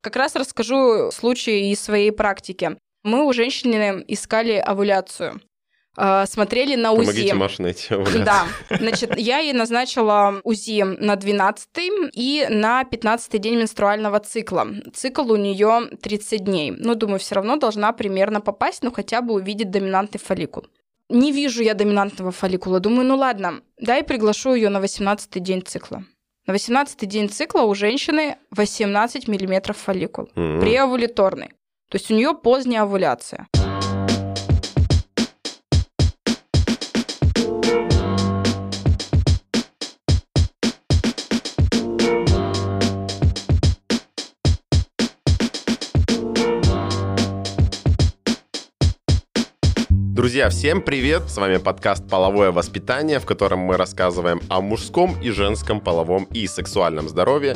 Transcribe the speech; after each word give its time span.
Как 0.00 0.16
раз 0.16 0.34
расскажу 0.34 1.10
случай 1.12 1.70
из 1.70 1.80
своей 1.80 2.10
практики. 2.10 2.76
Мы 3.02 3.26
у 3.26 3.32
женщины 3.32 4.04
искали 4.08 4.52
овуляцию. 4.52 5.40
А, 5.96 6.24
смотрели 6.26 6.76
на 6.76 6.92
УЗИ. 6.92 7.06
Помогите 7.06 7.34
Маше 7.34 7.62
найти 7.62 7.94
овуляцию. 7.94 8.24
Да, 8.24 8.46
значит, 8.70 9.18
я 9.18 9.38
ей 9.38 9.52
назначила 9.52 10.40
УЗИ 10.44 10.82
на 10.82 11.16
12 11.16 11.68
и 12.14 12.46
на 12.48 12.84
15 12.84 13.40
день 13.40 13.56
менструального 13.56 14.20
цикла. 14.20 14.68
Цикл 14.94 15.32
у 15.32 15.36
нее 15.36 15.90
30 16.00 16.44
дней. 16.44 16.70
Ну, 16.70 16.94
думаю, 16.94 17.18
все 17.18 17.34
равно 17.34 17.56
должна 17.56 17.92
примерно 17.92 18.40
попасть, 18.40 18.82
ну, 18.82 18.92
хотя 18.92 19.20
бы 19.20 19.34
увидеть 19.34 19.70
доминантный 19.70 20.20
фолликул. 20.20 20.66
Не 21.08 21.32
вижу 21.32 21.62
я 21.62 21.74
доминантного 21.74 22.30
фолликула. 22.30 22.78
Думаю, 22.78 23.06
ну 23.06 23.16
ладно, 23.16 23.60
дай 23.78 24.04
приглашу 24.04 24.54
ее 24.54 24.68
на 24.68 24.80
18 24.80 25.42
день 25.42 25.62
цикла. 25.62 26.04
На 26.50 26.54
18 26.54 27.06
день 27.06 27.28
цикла 27.28 27.60
у 27.60 27.76
женщины 27.76 28.36
18 28.50 29.28
миллиметров 29.28 29.76
фолликул. 29.76 30.30
Мгм. 30.34 30.58
Преовуляторный. 30.58 31.50
То 31.88 31.96
есть 31.96 32.10
у 32.10 32.14
нее 32.14 32.34
поздняя 32.34 32.82
овуляция. 32.82 33.46
Друзья, 50.20 50.50
всем 50.50 50.82
привет! 50.82 51.30
С 51.30 51.38
вами 51.38 51.56
подкаст 51.56 52.06
«Половое 52.06 52.52
воспитание», 52.52 53.20
в 53.20 53.24
котором 53.24 53.60
мы 53.60 53.78
рассказываем 53.78 54.42
о 54.50 54.60
мужском 54.60 55.16
и 55.22 55.30
женском 55.30 55.80
половом 55.80 56.24
и 56.24 56.46
сексуальном 56.46 57.08
здоровье. 57.08 57.54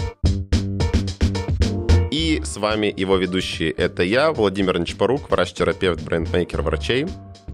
И 2.11 2.41
с 2.43 2.57
вами 2.57 2.91
его 2.97 3.17
ведущие. 3.17 3.71
Это 3.71 4.03
я, 4.03 4.33
Владимир 4.33 4.79
Нечпорук, 4.79 5.31
врач-терапевт, 5.31 6.03
брендмейкер 6.03 6.63
врачей, 6.63 7.07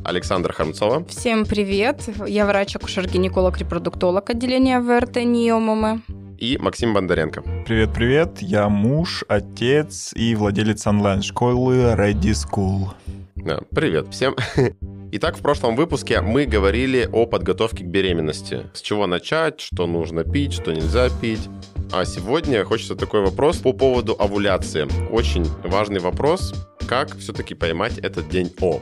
Александра 0.04 0.52
Хармцова. 0.52 1.04
Всем 1.06 1.44
привет! 1.44 2.08
Я 2.28 2.46
врач-акушер-гинеколог-репродуктолог 2.46 4.30
отделения 4.30 4.78
ВРТ 4.78 5.24
НИОММ. 5.24 6.04
и 6.38 6.56
Максим 6.56 6.94
Бондаренко. 6.94 7.42
Привет-привет, 7.66 8.42
я 8.42 8.68
муж, 8.68 9.24
отец 9.26 10.12
и 10.14 10.36
владелец 10.36 10.86
онлайн-школы 10.86 11.94
Ready 11.96 12.30
School. 12.30 12.90
Да, 13.34 13.58
привет 13.74 14.06
всем. 14.12 14.36
Итак, 15.12 15.36
в 15.36 15.42
прошлом 15.42 15.74
выпуске 15.74 16.20
мы 16.20 16.46
говорили 16.46 17.08
о 17.12 17.26
подготовке 17.26 17.82
к 17.82 17.86
беременности. 17.88 18.70
С 18.72 18.80
чего 18.80 19.08
начать, 19.08 19.60
что 19.60 19.88
нужно 19.88 20.22
пить, 20.22 20.52
что 20.52 20.72
нельзя 20.72 21.08
пить. 21.20 21.48
А 21.90 22.04
сегодня 22.04 22.64
хочется 22.64 22.94
такой 22.94 23.22
вопрос 23.22 23.56
по 23.56 23.72
поводу 23.72 24.14
овуляции. 24.16 24.86
Очень 25.10 25.44
важный 25.64 25.98
вопрос, 25.98 26.54
как 26.86 27.16
все-таки 27.18 27.54
поймать 27.54 27.98
этот 27.98 28.28
день 28.28 28.52
О. 28.60 28.80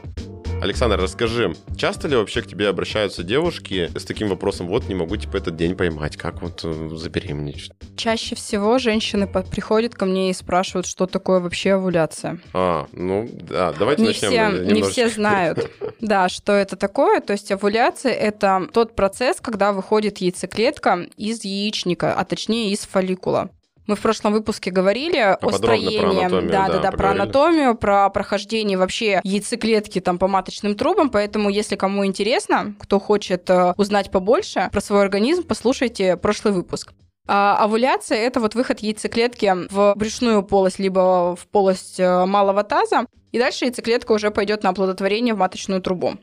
Александр, 0.61 0.99
расскажи, 0.99 1.55
часто 1.77 2.09
ли 2.09 2.17
вообще 2.17 2.41
к 2.41 2.47
тебе 2.47 2.67
обращаются 2.67 3.23
девушки 3.23 3.89
с 3.95 4.03
таким 4.03 4.27
вопросом, 4.27 4.67
вот 4.67 4.89
не 4.89 4.95
могу 4.95 5.15
типа 5.15 5.37
этот 5.37 5.55
день 5.55 5.75
поймать, 5.75 6.17
как 6.17 6.41
вот 6.41 6.61
э, 6.65 6.89
забеременеть? 6.95 7.71
Чаще 7.95 8.35
всего 8.35 8.77
женщины 8.77 9.25
приходят 9.25 9.95
ко 9.95 10.05
мне 10.05 10.29
и 10.29 10.33
спрашивают, 10.33 10.85
что 10.85 11.05
такое 11.07 11.39
вообще 11.39 11.73
овуляция. 11.73 12.39
А, 12.53 12.87
ну 12.91 13.29
да, 13.31 13.71
давайте 13.71 14.01
Не 14.01 14.09
начнем. 14.09 14.29
все, 14.29 14.73
не 14.73 14.81
все 14.83 15.09
знают, 15.09 15.71
да, 16.01 16.27
что 16.27 16.51
это 16.51 16.75
такое. 16.75 17.21
То 17.21 17.33
есть 17.33 17.49
овуляция– 17.51 18.11
это 18.13 18.67
тот 18.73 18.95
процесс, 18.95 19.37
когда 19.39 19.71
выходит 19.71 20.17
яйцеклетка 20.17 21.07
из 21.15 21.45
яичника, 21.45 22.13
а 22.13 22.25
точнее 22.25 22.73
из 22.73 22.79
фолликула. 22.79 23.49
Мы 23.89 23.95
в 23.95 24.01
прошлом 24.01 24.33
выпуске 24.33 24.69
говорили 24.69 25.17
о 25.17 25.35
Подробно 25.37 25.49
про 25.49 25.57
строении, 25.57 26.19
анатомию, 26.19 26.51
да, 26.51 26.67
да, 26.67 26.73
да, 26.73 26.79
да, 26.79 26.91
про 26.91 27.09
анатомию, 27.09 27.75
про 27.75 28.07
прохождение 28.11 28.77
вообще 28.77 29.19
яйцеклетки 29.23 29.99
там 29.99 30.19
по 30.19 30.27
маточным 30.27 30.75
трубам. 30.75 31.09
Поэтому, 31.09 31.49
если 31.49 31.75
кому 31.75 32.05
интересно, 32.05 32.75
кто 32.79 32.99
хочет 32.99 33.49
э, 33.49 33.73
узнать 33.77 34.11
побольше 34.11 34.69
про 34.71 34.79
свой 34.79 35.01
организм, 35.01 35.41
послушайте 35.41 36.17
прошлый 36.17 36.53
выпуск. 36.53 36.93
А 37.27 37.57
овуляция– 37.63 38.17
это 38.19 38.39
вот 38.39 38.53
выход 38.53 38.79
яйцеклетки 38.81 39.55
в 39.71 39.95
брюшную 39.95 40.43
полость, 40.43 40.77
либо 40.77 41.35
в 41.35 41.47
полость 41.47 41.99
э, 41.99 42.25
малого 42.27 42.63
таза, 42.63 43.07
и 43.31 43.39
дальше 43.39 43.65
яйцеклетка 43.65 44.11
уже 44.11 44.29
пойдет 44.29 44.61
на 44.61 44.69
оплодотворение 44.69 45.33
в 45.33 45.39
маточную 45.39 45.81
трубу. 45.81 46.19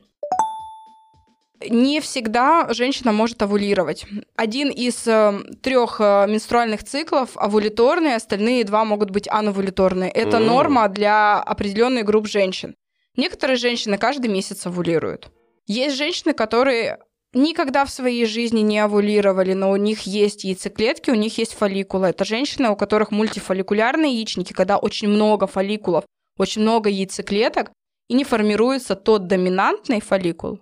Не 1.59 2.01
всегда 2.01 2.67
женщина 2.73 3.11
может 3.11 3.41
овулировать. 3.41 4.05
Один 4.35 4.69
из 4.69 5.07
трех 5.61 5.99
менструальных 5.99 6.83
циклов 6.83 7.31
овуляторный, 7.35 8.15
остальные 8.15 8.63
два 8.63 8.85
могут 8.85 9.09
быть 9.09 9.27
ановуляторные. 9.29 10.11
Это 10.11 10.37
М. 10.37 10.45
норма 10.45 10.87
для 10.87 11.39
определенной 11.39 12.03
групп 12.03 12.27
женщин. 12.27 12.75
Некоторые 13.15 13.57
женщины 13.57 13.97
каждый 13.97 14.27
месяц 14.29 14.67
овулируют. 14.67 15.31
Есть 15.65 15.95
женщины, 15.97 16.33
которые 16.33 16.99
никогда 17.33 17.85
в 17.85 17.89
своей 17.89 18.25
жизни 18.25 18.61
не 18.61 18.79
овулировали, 18.79 19.53
но 19.53 19.71
у 19.71 19.75
них 19.75 20.01
есть 20.01 20.43
яйцеклетки, 20.43 21.09
у 21.09 21.15
них 21.15 21.37
есть 21.39 21.53
фолликулы. 21.53 22.07
Это 22.07 22.23
женщины, 22.23 22.69
у 22.69 22.75
которых 22.75 23.11
мультифолликулярные 23.11 24.13
яичники, 24.13 24.53
когда 24.53 24.77
очень 24.77 25.07
много 25.09 25.47
фолликулов, 25.47 26.05
очень 26.37 26.61
много 26.61 26.89
яйцеклеток, 26.89 27.71
и 28.07 28.13
не 28.13 28.23
формируется 28.23 28.95
тот 28.95 29.27
доминантный 29.27 29.99
фолликул. 29.99 30.61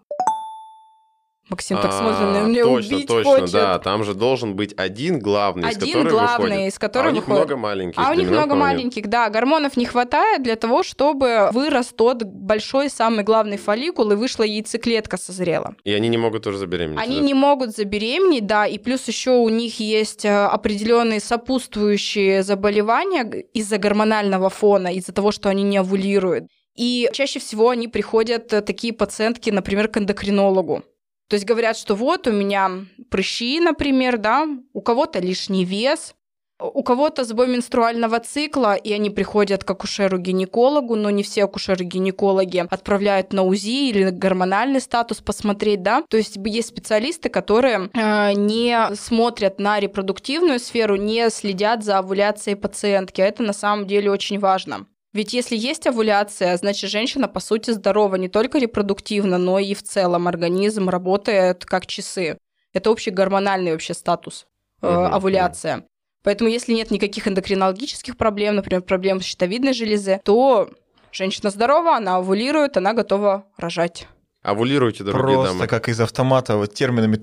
Максим 1.49 1.77
так 1.79 1.91
смотрит 1.93 2.19
на 2.21 2.41
А, 2.41 2.47
меня, 2.47 2.63
точно, 2.63 2.95
убить 2.95 3.07
точно, 3.07 3.31
хочет. 3.31 3.51
да. 3.51 3.77
Там 3.79 4.03
же 4.03 4.15
должен 4.15 4.55
быть 4.55 4.73
один 4.77 5.19
главный, 5.19 5.69
из 5.69 5.77
Один 5.77 5.93
которого 6.03 6.09
главный, 6.09 6.49
выходит. 6.49 6.73
из 6.73 6.79
которого 6.79 7.07
а 7.07 7.11
у 7.11 7.13
них 7.13 7.27
выходит. 7.27 7.45
много 7.49 7.61
маленьких. 7.61 7.99
А 7.99 8.09
у 8.09 8.13
них 8.15 8.29
много 8.29 8.55
маленьких, 8.55 9.07
да. 9.07 9.29
Гормонов 9.29 9.77
не 9.77 9.85
хватает 9.85 10.41
для 10.41 10.55
того, 10.55 10.81
чтобы 10.81 11.49
вырос 11.51 11.93
тот 11.95 12.23
большой, 12.23 12.89
самый 12.89 13.23
главный 13.23 13.57
фолликул, 13.57 14.11
и 14.11 14.15
вышла 14.15 14.43
яйцеклетка 14.43 15.17
созрела. 15.17 15.75
И 15.83 15.93
они 15.93 16.07
не 16.07 16.17
могут 16.17 16.43
тоже 16.43 16.57
забеременеть. 16.57 16.99
Они 16.99 17.19
да? 17.19 17.25
не 17.25 17.33
могут 17.35 17.75
забеременеть, 17.75 18.47
да, 18.47 18.65
и 18.65 18.79
плюс 18.79 19.07
еще 19.07 19.31
у 19.31 19.49
них 19.49 19.79
есть 19.79 20.25
э, 20.25 20.29
определенные 20.45 21.19
сопутствующие 21.19 22.43
заболевания 22.43 23.23
из-за 23.53 23.77
гормонального 23.77 24.49
фона, 24.49 24.87
из-за 24.93 25.13
того, 25.13 25.31
что 25.31 25.49
они 25.49 25.63
не 25.63 25.77
овулируют. 25.77 26.45
И 26.75 27.09
чаще 27.13 27.39
всего 27.39 27.69
они 27.69 27.87
приходят, 27.87 28.51
э, 28.51 28.61
такие 28.61 28.93
пациентки, 28.93 29.49
например, 29.49 29.87
к 29.87 29.97
эндокринологу. 29.97 30.83
То 31.27 31.35
есть 31.35 31.45
говорят, 31.45 31.77
что 31.77 31.95
вот 31.95 32.27
у 32.27 32.31
меня 32.31 32.69
прыщи, 33.09 33.59
например, 33.59 34.17
да, 34.17 34.47
у 34.73 34.81
кого-то 34.81 35.19
лишний 35.19 35.65
вес, 35.65 36.15
у 36.59 36.83
кого-то 36.83 37.25
сбой 37.25 37.47
менструального 37.47 38.19
цикла, 38.19 38.75
и 38.75 38.93
они 38.93 39.09
приходят 39.09 39.63
к 39.63 39.71
акушеру-гинекологу, 39.71 40.95
но 40.95 41.09
не 41.09 41.23
все 41.23 41.43
акушеры-гинекологи 41.43 42.65
отправляют 42.69 43.33
на 43.33 43.43
УЗИ 43.43 43.89
или 43.89 44.09
гормональный 44.09 44.79
статус 44.79 45.19
посмотреть, 45.19 45.81
да. 45.81 46.03
То 46.09 46.17
есть 46.17 46.37
есть 46.37 46.69
специалисты, 46.69 47.29
которые 47.29 47.89
э, 47.93 48.33
не 48.33 48.95
смотрят 48.95 49.59
на 49.59 49.79
репродуктивную 49.79 50.59
сферу, 50.59 50.95
не 50.95 51.29
следят 51.29 51.83
за 51.83 51.97
овуляцией 51.97 52.55
пациентки, 52.55 53.19
а 53.19 53.25
это 53.25 53.43
на 53.43 53.53
самом 53.53 53.85
деле 53.85 54.09
очень 54.09 54.39
важно. 54.39 54.87
Ведь 55.15 55.31
если 55.33 55.55
есть 55.55 55.87
овуляция, 55.87 56.57
значит, 56.57 56.89
женщина, 56.89 57.29
по 57.29 57.39
сути, 57.39 57.71
здорова 57.71 58.17
не 58.17 58.27
только 58.27 58.57
репродуктивно, 58.57 59.37
но 59.37 59.59
и 59.59 59.73
в 59.73 59.81
целом 59.81 60.27
организм 60.27 60.89
работает 60.89 61.63
как 61.63 61.85
часы. 61.85 62.37
Это 62.73 62.91
общий 62.91 63.11
гормональный 63.11 63.71
вообще 63.71 63.93
статус, 63.93 64.45
э, 64.81 64.91
Мгм, 64.91 65.13
овуляция. 65.13 65.85
Поэтому 66.21 66.49
если 66.49 66.73
нет 66.73 66.91
никаких 66.91 67.29
эндокринологических 67.29 68.17
проблем, 68.17 68.57
например, 68.57 68.81
проблем 68.81 69.21
с 69.21 69.23
щитовидной 69.23 69.71
железы, 69.71 70.19
то 70.25 70.69
женщина 71.13 71.49
здорова, 71.49 71.95
она 71.95 72.17
овулирует, 72.17 72.75
она 72.75 72.91
готова 72.91 73.45
рожать. 73.55 74.09
Овулируйте, 74.41 75.05
дорогие 75.05 75.37
Просто 75.37 75.53
дамы. 75.53 75.67
как 75.67 75.87
из 75.87 76.01
автомата 76.01 76.57
вот 76.57 76.73
терминами 76.73 77.15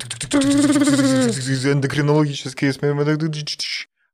эндокринологические. 1.72 2.72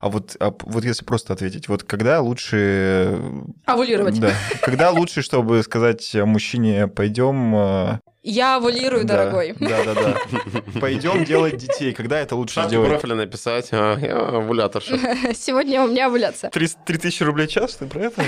А 0.00 0.10
вот, 0.10 0.36
а 0.38 0.52
вот 0.60 0.84
если 0.84 1.04
просто 1.04 1.32
ответить, 1.32 1.68
вот 1.68 1.82
когда 1.82 2.20
лучше... 2.20 3.20
Овулировать. 3.66 4.20
Да. 4.20 4.32
Когда 4.62 4.90
лучше, 4.92 5.22
чтобы 5.22 5.62
сказать 5.64 6.14
мужчине, 6.14 6.86
пойдем... 6.86 7.52
э, 7.56 7.98
Я 8.22 8.56
овулирую, 8.58 9.04
да, 9.04 9.16
дорогой. 9.24 9.56
Да, 9.58 9.82
да, 9.84 9.94
да. 9.94 10.80
Пойдем 10.80 11.24
делать 11.24 11.56
детей. 11.56 11.92
Когда 11.92 12.20
это 12.20 12.36
лучше 12.36 12.54
Шапку 12.54 12.68
сделать? 12.68 12.90
профиля 12.90 13.16
написать, 13.16 13.70
а, 13.72 13.96
я 13.98 14.16
овуляторша. 14.18 14.96
Сегодня 15.34 15.82
у 15.82 15.88
меня 15.88 16.06
овуляция. 16.06 16.50
Три 16.50 16.68
три 16.86 16.98
тысячи 16.98 17.24
рублей 17.24 17.48
в 17.48 17.50
час? 17.50 17.74
Ты 17.74 17.86
про 17.86 18.02
это? 18.04 18.22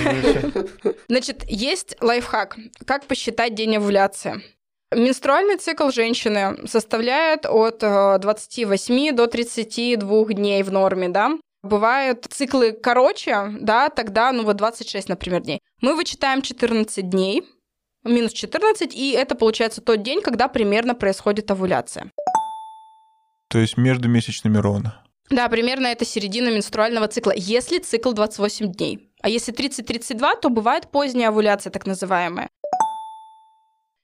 Значит, 1.09 1.45
есть 1.49 1.97
лайфхак. 2.01 2.57
Как 2.85 3.05
посчитать 3.05 3.55
день 3.55 3.77
овуляции? 3.77 4.43
Менструальный 4.93 5.57
цикл 5.57 5.91
женщины 5.91 6.67
составляет 6.67 7.47
от 7.47 7.81
э, 7.85 8.19
28 8.19 9.15
до 9.15 9.29
32 9.29 10.25
дней 10.35 10.65
в 10.65 10.73
норме, 10.73 11.09
да? 11.09 11.39
Бывают 11.63 12.27
циклы 12.31 12.73
короче, 12.73 13.53
да, 13.61 13.91
тогда, 13.91 14.33
ну 14.33 14.45
вот 14.45 14.57
26, 14.57 15.09
например, 15.09 15.43
дней. 15.43 15.61
Мы 15.83 15.95
вычитаем 15.95 16.41
14 16.41 17.09
дней, 17.09 17.43
минус 18.03 18.33
14, 18.33 18.95
и 18.95 19.13
это 19.13 19.35
получается 19.35 19.83
тот 19.83 20.03
день, 20.03 20.23
когда 20.23 20.49
примерно 20.49 20.95
происходит 20.95 21.51
овуляция. 21.51 22.11
То 23.49 23.59
есть 23.59 23.77
между 23.77 24.09
месячными 24.09 24.57
ровно. 24.57 25.05
Да, 25.29 25.49
примерно 25.49 25.87
это 25.89 26.05
середина 26.05 26.49
менструального 26.49 27.09
цикла, 27.09 27.33
если 27.37 27.79
цикл 27.79 28.13
28 28.13 28.73
дней. 28.73 29.13
А 29.23 29.29
если 29.29 29.55
30-32, 29.55 30.41
то 30.41 30.49
бывает 30.49 30.91
поздняя 30.91 31.29
овуляция, 31.29 31.71
так 31.71 31.87
называемая. 31.87 32.49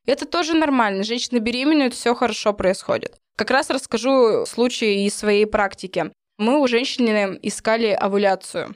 Это 0.05 0.25
тоже 0.25 0.55
нормально. 0.55 1.03
Женщины 1.03 1.39
беременеют, 1.39 1.95
все 1.95 2.15
хорошо 2.15 2.53
происходит. 2.53 3.19
Как 3.35 3.51
раз 3.51 3.71
расскажу 3.71 4.47
случай 4.47 5.05
из 5.05 5.15
своей 5.15 5.47
практики. 5.47 6.13
Мы 6.39 6.61
у 6.61 6.67
женщины 6.67 7.39
искали 7.43 7.89
овуляцию. 7.89 8.75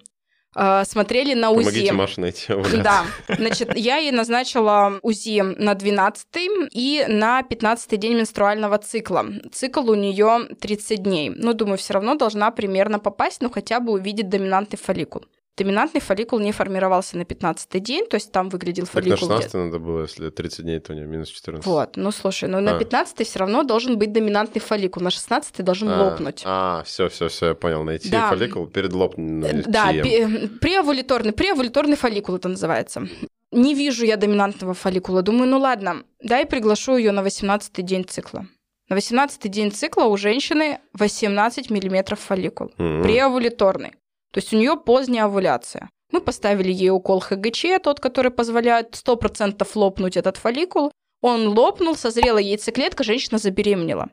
А, 0.52 0.84
смотрели 0.84 1.34
на 1.34 1.50
УЗИ. 1.50 1.64
Помогите 1.64 1.92
Маше 1.92 2.20
найти 2.20 2.52
овуляцию. 2.52 2.82
Да. 2.82 3.04
Значит, 3.28 3.76
я 3.76 3.98
ей 3.98 4.10
назначила 4.10 4.98
УЗИ 5.02 5.42
на 5.42 5.74
12 5.74 6.26
и 6.72 7.04
на 7.06 7.42
15 7.42 8.00
день 8.00 8.14
менструального 8.14 8.78
цикла. 8.78 9.26
Цикл 9.52 9.88
у 9.88 9.94
нее 9.94 10.48
30 10.60 11.02
дней. 11.02 11.30
Ну, 11.30 11.52
думаю, 11.54 11.78
все 11.78 11.94
равно 11.94 12.16
должна 12.16 12.50
примерно 12.50 12.98
попасть, 12.98 13.42
ну, 13.42 13.50
хотя 13.50 13.78
бы 13.78 13.92
увидеть 13.92 14.28
доминантный 14.28 14.78
фолликул. 14.78 15.24
Доминантный 15.56 16.00
фолликул 16.00 16.38
не 16.38 16.52
формировался 16.52 17.18
на 17.18 17.24
15 17.24 17.82
день, 17.82 18.06
то 18.06 18.14
есть 18.14 18.32
там 18.32 18.48
выглядел 18.48 18.86
Так 18.86 18.94
на 18.94 19.00
фолликул. 19.02 19.18
16 19.28 19.48
где- 19.50 19.58
надо 19.58 19.78
было, 19.78 20.02
если 20.02 20.30
30 20.30 20.62
дней, 20.64 20.78
то 20.80 20.92
у 20.92 20.96
нее 20.96 21.06
минус 21.06 21.28
14. 21.28 21.66
Вот, 21.66 21.96
ну 21.96 22.10
слушай, 22.12 22.48
ну 22.48 22.60
на 22.60 22.76
А. 22.76 22.78
15 22.78 23.26
все 23.26 23.38
равно 23.40 23.62
должен 23.62 23.98
быть 23.98 24.12
доминантный 24.12 24.60
фолликул, 24.62 25.02
на 25.02 25.10
16 25.10 25.62
должен 25.62 25.88
А, 25.90 26.02
лопнуть. 26.04 26.42
А, 26.46 26.82
все, 26.86 27.08
все, 27.10 27.28
все, 27.28 27.48
я 27.48 27.54
понял. 27.54 27.82
Найти 27.84 28.08
Да. 28.08 28.30
фолликул 28.30 28.68
перед 28.68 28.92
Э, 28.92 28.96
лопнутием. 28.96 29.62
Да, 29.66 29.92
пе- 29.92 30.48
преовулиторный, 30.60 31.32
преовулиторный 31.32 31.96
фолликул 31.96 32.36
это 32.36 32.48
называется. 32.48 33.06
Не 33.52 33.74
вижу 33.74 34.04
я 34.06 34.16
доминантного 34.16 34.72
фолликула. 34.74 35.22
Думаю, 35.22 35.50
ну 35.50 35.58
ладно, 35.58 36.04
дай 36.22 36.46
приглашу 36.46 36.96
ее 36.96 37.12
на 37.12 37.22
18 37.22 37.82
день 37.82 38.04
цикла. 38.06 38.46
На 38.88 38.96
18 38.96 39.48
день 39.48 39.70
цикла 39.72 40.04
у 40.04 40.16
женщины 40.16 40.78
18 40.94 41.68
миллиметров 41.70 42.18
фолликул. 42.20 42.72
М. 42.78 43.02
Преовулиторный. 43.02 43.92
То 44.32 44.38
есть 44.38 44.52
у 44.52 44.56
нее 44.56 44.76
поздняя 44.76 45.24
овуляция. 45.24 45.88
Мы 46.12 46.20
поставили 46.20 46.72
ей 46.72 46.90
укол 46.90 47.20
ХГЧ, 47.20 47.64
тот, 47.82 48.00
который 48.00 48.30
позволяет 48.30 48.94
100% 48.94 49.66
лопнуть 49.74 50.16
этот 50.16 50.36
фолликул. 50.36 50.90
Он 51.22 51.48
лопнул, 51.48 51.96
созрела 51.96 52.38
яйцеклетка, 52.38 53.04
женщина 53.04 53.38
забеременела. 53.38 54.08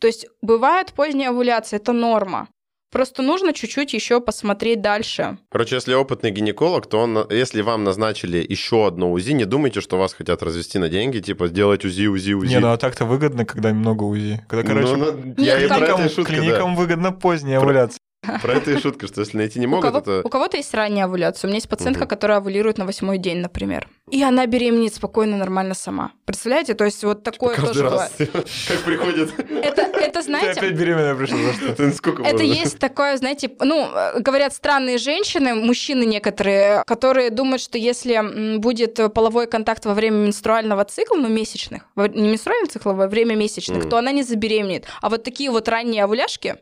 То 0.00 0.06
есть 0.06 0.26
бывает 0.42 0.92
поздняя 0.92 1.30
овуляция, 1.30 1.78
это 1.78 1.92
норма. 1.92 2.48
Просто 2.92 3.22
нужно 3.22 3.52
чуть-чуть 3.52 3.92
еще 3.94 4.20
посмотреть 4.20 4.80
дальше. 4.80 5.38
Короче, 5.50 5.74
если 5.74 5.92
опытный 5.94 6.30
гинеколог, 6.30 6.86
то 6.88 6.98
он, 6.98 7.26
если 7.30 7.60
вам 7.60 7.84
назначили 7.84 8.44
еще 8.48 8.86
одно 8.86 9.12
УЗИ, 9.12 9.32
не 9.32 9.44
думайте, 9.44 9.80
что 9.80 9.98
вас 9.98 10.14
хотят 10.14 10.42
развести 10.42 10.78
на 10.78 10.88
деньги, 10.88 11.18
типа 11.18 11.48
сделать 11.48 11.84
УЗИ, 11.84 12.06
УЗИ, 12.06 12.32
УЗИ. 12.32 12.54
Не, 12.54 12.60
ну 12.60 12.68
а 12.72 12.76
так-то 12.78 13.04
выгодно, 13.04 13.44
когда 13.44 13.72
много 13.72 14.04
УЗИ. 14.04 14.44
Когда, 14.48 14.66
короче, 14.66 14.96
Ну, 14.96 15.12
ну, 15.36 15.44
я 15.44 15.58
и 15.58 15.68
как- 15.68 15.78
про 15.78 15.86
клиникам, 15.86 16.00
это 16.00 16.12
и 16.12 16.14
шутка, 16.14 16.32
да. 16.32 16.38
клиникам 16.38 16.76
выгодно 16.76 17.12
поздняя 17.12 17.58
овуляция. 17.58 17.98
Про 18.42 18.54
это 18.54 18.70
и 18.72 18.78
шутка, 18.78 19.06
что 19.06 19.20
если 19.20 19.36
найти 19.36 19.58
не 19.58 19.66
У, 19.66 19.70
могут, 19.70 19.84
кого, 19.86 19.98
это... 19.98 20.22
у 20.24 20.28
кого-то 20.28 20.56
есть 20.56 20.72
ранняя 20.74 21.04
овуляция. 21.06 21.48
У 21.48 21.50
меня 21.50 21.56
есть 21.56 21.68
пациентка, 21.68 22.02
Мгм. 22.04 22.08
которая 22.08 22.38
овулирует 22.38 22.78
на 22.78 22.84
восьмой 22.86 23.18
день, 23.18 23.38
например. 23.38 23.88
И 24.10 24.22
она 24.22 24.46
беременеет 24.46 24.94
спокойно, 24.94 25.36
нормально 25.36 25.74
сама. 25.74 26.12
Представляете? 26.26 26.74
То 26.74 26.84
есть 26.84 27.02
вот 27.04 27.22
такое 27.24 27.56
Каждый 27.56 27.68
тоже 27.68 27.82
раз, 27.84 28.12
бывает. 28.18 28.32
как 28.68 28.78
приходит. 28.84 29.30
Это, 29.62 29.82
это 29.82 30.20
Ты 30.20 30.22
знаете... 30.22 30.60
опять 30.60 30.72
беременная 30.74 31.14
пришла, 31.14 31.38
за 31.38 31.52
что? 31.54 31.66
Это 31.66 31.90
сколько 31.92 32.22
Это 32.22 32.32
можно? 32.32 32.42
есть 32.52 32.78
такое, 32.78 33.16
знаете, 33.16 33.50
ну, 33.60 33.88
говорят 34.20 34.52
странные 34.54 34.98
женщины, 34.98 35.54
мужчины 35.54 36.04
некоторые, 36.04 36.82
которые 36.86 37.30
думают, 37.30 37.60
что 37.62 37.78
если 37.78 38.56
будет 38.58 39.00
половой 39.12 39.46
контакт 39.46 39.84
во 39.86 39.94
время 39.94 40.16
менструального 40.16 40.84
цикла, 40.84 41.16
ну, 41.16 41.28
месячных, 41.28 41.82
не 41.96 42.28
менструального 42.28 42.70
цикла, 42.70 42.92
во 42.92 43.08
время 43.08 43.34
месячных, 43.34 43.88
то 43.88 43.96
она 43.98 44.12
не 44.12 44.22
забеременеет. 44.22 44.84
А 45.02 45.08
вот 45.08 45.24
такие 45.24 45.50
вот 45.50 45.68
ранние 45.68 46.04
овуляшки 46.04 46.56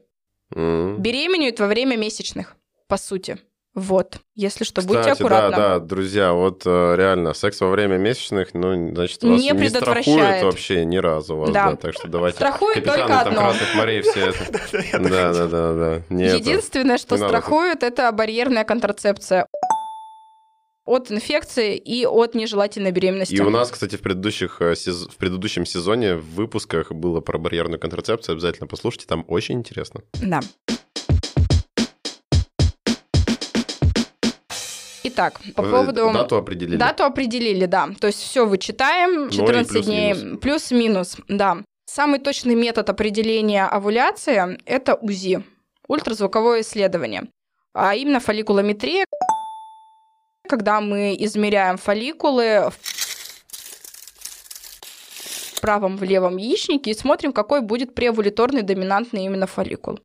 М. 0.54 1.00
беременеют 1.00 1.60
во 1.60 1.66
время 1.66 1.96
месячных, 1.96 2.56
по 2.88 2.96
сути. 2.96 3.38
Вот. 3.74 4.18
Если 4.36 4.62
что, 4.62 4.82
Кстати, 4.82 4.96
будьте 4.98 5.10
аккуратны. 5.10 5.56
да, 5.56 5.68
да, 5.70 5.78
друзья, 5.80 6.32
вот 6.32 6.62
э, 6.64 6.94
реально, 6.96 7.34
секс 7.34 7.60
во 7.60 7.70
время 7.70 7.96
месячных, 7.96 8.54
ну, 8.54 8.94
значит, 8.94 9.20
вас 9.24 9.32
Не 9.40 9.50
не, 9.50 9.54
предотвращает. 9.54 10.04
страхует 10.16 10.42
вообще 10.44 10.84
ни 10.84 10.96
разу 10.96 11.36
вас, 11.36 11.50
Да. 11.50 11.70
да. 11.70 11.76
так 11.76 11.92
что 11.94 12.06
давайте... 12.06 12.36
Страхует 12.36 12.74
Капитаны 12.76 12.98
только 13.00 13.12
там 13.12 13.26
одно. 13.28 13.40
Красных 13.40 13.74
морей 13.74 14.02
все 14.02 14.26
это. 14.28 14.38
Да, 15.10 15.32
да, 15.32 15.46
да, 15.48 15.72
да. 16.08 16.14
Единственное, 16.24 16.98
что 16.98 17.16
страхует, 17.16 17.82
это 17.82 18.12
барьерная 18.12 18.62
контрацепция 18.62 19.48
от 20.84 21.10
инфекции 21.10 21.76
и 21.76 22.04
от 22.06 22.34
нежелательной 22.34 22.90
беременности. 22.90 23.34
И 23.34 23.40
у 23.40 23.50
нас, 23.50 23.70
кстати, 23.70 23.96
в, 23.96 24.00
предыдущих, 24.02 24.60
э, 24.60 24.74
в 24.74 25.16
предыдущем 25.16 25.64
сезоне 25.64 26.16
в 26.16 26.34
выпусках 26.34 26.92
было 26.92 27.20
про 27.20 27.38
барьерную 27.38 27.78
контрацепцию. 27.80 28.34
Обязательно 28.34 28.66
послушайте, 28.66 29.06
там 29.06 29.24
очень 29.28 29.54
интересно. 29.56 30.02
Да. 30.20 30.40
Итак, 35.06 35.40
по 35.54 35.60
Э, 35.62 35.70
поводу... 35.70 36.10
Дату 36.12 36.36
определили. 36.36 36.76
Дату 36.76 37.04
определили, 37.04 37.66
да. 37.66 37.90
То 38.00 38.06
есть 38.06 38.20
все 38.20 38.46
вычитаем, 38.46 39.28
14 39.30 39.70
плюс-минус. 39.70 39.86
дней, 39.86 40.36
плюс-минус, 40.38 41.16
да. 41.28 41.58
Самый 41.86 42.18
точный 42.18 42.54
метод 42.54 42.88
определения 42.88 43.66
овуляции– 43.66 44.58
это 44.66 44.94
УЗИ, 44.94 45.44
ультразвуковое 45.88 46.62
исследование. 46.62 47.24
А 47.74 47.94
именно 47.94 48.18
фолликулометрия, 48.18 49.04
когда 50.48 50.80
мы 50.80 51.16
измеряем 51.18 51.76
фолликулы 51.76 52.70
в 55.54 55.60
правом, 55.60 55.96
в 55.96 56.02
левом 56.02 56.36
яичнике 56.36 56.90
и 56.90 56.94
смотрим, 56.94 57.32
какой 57.32 57.60
будет 57.62 57.94
преовулиторный 57.94 58.62
доминантный 58.62 59.24
именно 59.24 59.46
фолликул. 59.46 59.98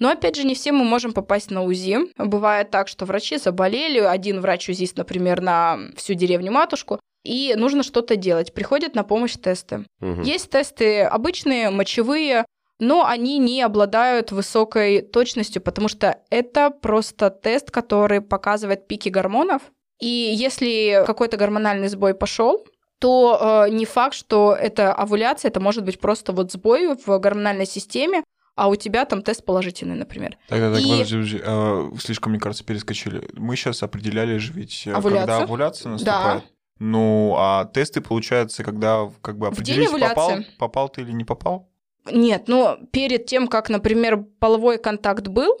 Но 0.00 0.10
опять 0.10 0.34
же, 0.36 0.44
не 0.44 0.54
все 0.54 0.72
мы 0.72 0.84
можем 0.84 1.12
попасть 1.12 1.50
на 1.50 1.62
УЗИ. 1.62 2.12
Бывает 2.18 2.70
так, 2.70 2.88
что 2.88 3.04
врачи 3.04 3.36
заболели, 3.36 4.00
один 4.00 4.40
врач-узист, 4.40 4.96
например, 4.96 5.40
на 5.40 5.78
всю 5.96 6.14
деревню 6.14 6.50
матушку, 6.50 6.98
и 7.24 7.54
нужно 7.56 7.82
что-то 7.82 8.16
делать. 8.16 8.52
Приходят 8.52 8.94
на 8.94 9.04
помощь 9.04 9.36
тесты. 9.36 9.84
Мгм. 10.00 10.22
Есть 10.22 10.50
тесты 10.50 11.02
обычные, 11.02 11.70
мочевые, 11.70 12.44
но 12.80 13.06
они 13.06 13.38
не 13.38 13.62
обладают 13.62 14.32
высокой 14.32 15.00
точностью, 15.00 15.62
потому 15.62 15.88
что 15.88 16.18
это 16.28 16.70
просто 16.70 17.30
тест, 17.30 17.70
который 17.70 18.20
показывает 18.20 18.88
пики 18.88 19.08
гормонов. 19.08 19.62
И 20.00 20.06
если 20.06 21.04
какой-то 21.06 21.36
гормональный 21.36 21.88
сбой 21.88 22.14
пошел, 22.14 22.66
то 22.98 23.66
э, 23.66 23.70
не 23.70 23.84
факт, 23.84 24.14
что 24.14 24.56
это 24.58 24.92
овуляция, 24.92 25.50
это 25.50 25.60
может 25.60 25.84
быть 25.84 26.00
просто 26.00 26.32
вот 26.32 26.52
сбой 26.52 26.96
в 26.96 27.18
гормональной 27.18 27.66
системе, 27.66 28.22
а 28.56 28.68
у 28.68 28.76
тебя 28.76 29.04
там 29.04 29.22
тест 29.22 29.44
положительный, 29.44 29.96
например. 29.96 30.38
Так, 30.48 30.60
так, 30.60 30.74
так, 30.74 30.82
И- 30.82 30.90
подожди, 30.90 31.14
подожди. 31.16 31.40
А, 31.44 31.90
слишком, 31.98 32.32
мне 32.32 32.40
кажется, 32.40 32.64
перескочили. 32.64 33.28
Мы 33.34 33.56
сейчас 33.56 33.82
определяли 33.82 34.38
же 34.38 34.52
ведь, 34.52 34.86
э, 34.86 34.92
Овуляцию? 34.92 35.26
когда 35.26 35.42
овуляция 35.42 35.92
наступает. 35.92 36.44
Ну, 36.78 37.34
а 37.38 37.66
тесты, 37.66 38.00
получается, 38.00 38.64
когда 38.64 39.08
как 39.22 39.38
бы 39.38 39.46
определить, 39.46 39.90
попал, 39.90 40.38
попал 40.58 40.88
ты 40.88 41.02
или 41.02 41.12
не 41.12 41.24
попал? 41.24 41.68
Нет, 42.10 42.48
но 42.48 42.78
перед 42.90 43.26
тем, 43.26 43.48
как, 43.48 43.70
например, 43.70 44.24
половой 44.38 44.78
контакт 44.78 45.28
был, 45.28 45.58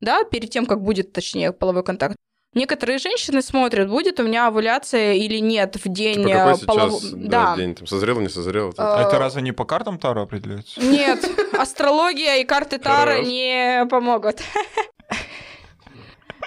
да, 0.00 0.24
перед 0.24 0.50
тем, 0.50 0.66
как 0.66 0.82
будет, 0.82 1.12
точнее, 1.12 1.52
половой 1.52 1.82
контакт, 1.82 2.16
некоторые 2.56 2.98
женщины 2.98 3.40
смотрят, 3.42 3.88
будет 3.88 4.18
у 4.18 4.24
меня 4.24 4.48
овуляция 4.48 5.12
или 5.14 5.38
нет 5.38 5.76
в 5.76 5.88
день 5.88 6.24
Типа 6.24 6.28
какой 6.30 6.52
э, 6.52 6.56
сейчас 6.56 6.66
полов- 6.66 7.00
да, 7.12 7.44
Да. 7.50 7.56
день? 7.56 7.74
Там, 7.76 7.86
созрел, 7.86 8.18
не 8.20 8.28
созрел? 8.28 8.74
А, 8.76 8.96
А 8.96 9.02
это 9.06 9.18
разве 9.20 9.42
не 9.42 9.52
по 9.52 9.64
картам 9.64 9.98
Таро 9.98 10.22
определяется? 10.22 10.80
Нет, 10.80 11.24
астрология 11.52 12.36
и 12.38 12.44
карты 12.44 12.80
Хорош. 12.82 13.26
не 13.26 13.86
помогут. 13.88 14.40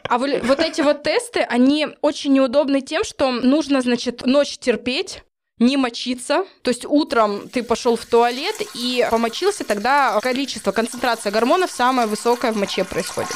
А 0.09 0.17
вот 0.17 0.59
эти 0.59 0.81
вот 0.81 1.03
тесты, 1.03 1.41
они 1.41 1.87
очень 2.01 2.33
неудобны 2.33 2.81
тем, 2.81 3.03
что 3.03 3.31
нужно, 3.31 3.81
значит, 3.81 4.25
ночь 4.25 4.57
терпеть, 4.57 5.23
не 5.59 5.77
мочиться. 5.77 6.45
То 6.63 6.69
есть 6.71 6.85
утром 6.85 7.47
ты 7.49 7.61
пошел 7.63 7.95
в 7.95 8.05
туалет 8.05 8.55
и 8.73 9.05
помочился, 9.11 9.63
тогда 9.63 10.19
количество, 10.21 10.71
концентрация 10.71 11.31
гормонов 11.31 11.69
самая 11.69 12.07
высокая 12.07 12.51
в 12.53 12.57
моче 12.57 12.85
происходит. 12.85 13.35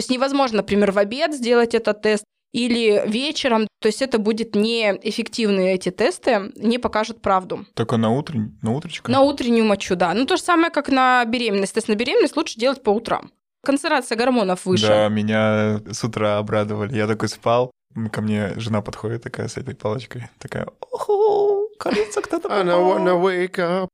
Есть 0.00 0.10
невозможно, 0.10 0.58
например, 0.58 0.92
в 0.92 0.98
обед 0.98 1.34
сделать 1.34 1.74
этот 1.74 2.02
тест 2.02 2.24
или 2.52 3.02
вечером. 3.06 3.66
То 3.80 3.88
есть 3.88 4.02
это 4.02 4.18
будет 4.18 4.54
неэффективные 4.54 5.74
эти 5.74 5.90
тесты, 5.90 6.52
не 6.56 6.78
покажут 6.78 7.22
правду. 7.22 7.66
Только 7.74 7.96
на 7.96 8.10
утрень, 8.10 8.58
на 8.62 8.72
утречко? 8.72 9.10
На 9.10 9.20
утреннюю 9.20 9.64
мочу, 9.64 9.94
да. 9.94 10.12
Ну, 10.14 10.26
то 10.26 10.36
же 10.36 10.42
самое, 10.42 10.70
как 10.70 10.88
на 10.88 11.24
беременность. 11.24 11.74
Тест 11.74 11.88
на 11.88 11.94
беременность 11.94 12.36
лучше 12.36 12.58
делать 12.58 12.82
по 12.82 12.90
утрам. 12.90 13.30
Концентрация 13.62 14.16
гормонов 14.16 14.64
выше. 14.64 14.86
Да, 14.86 15.08
меня 15.08 15.80
с 15.90 16.02
утра 16.02 16.38
обрадовали. 16.38 16.96
Я 16.96 17.06
такой 17.06 17.28
спал, 17.28 17.70
ко 18.10 18.22
мне 18.22 18.52
жена 18.56 18.80
подходит 18.80 19.22
такая 19.22 19.48
с 19.48 19.56
этой 19.56 19.74
палочкой, 19.74 20.28
такая, 20.38 20.66
оху, 20.92 21.68
кажется, 21.78 22.22
кто-то 22.22 22.48
I 22.48 22.64
попал». 22.64 22.96
don't 22.96 23.04
wanna 23.04 23.20
wake 23.20 23.58
up. 23.58 23.88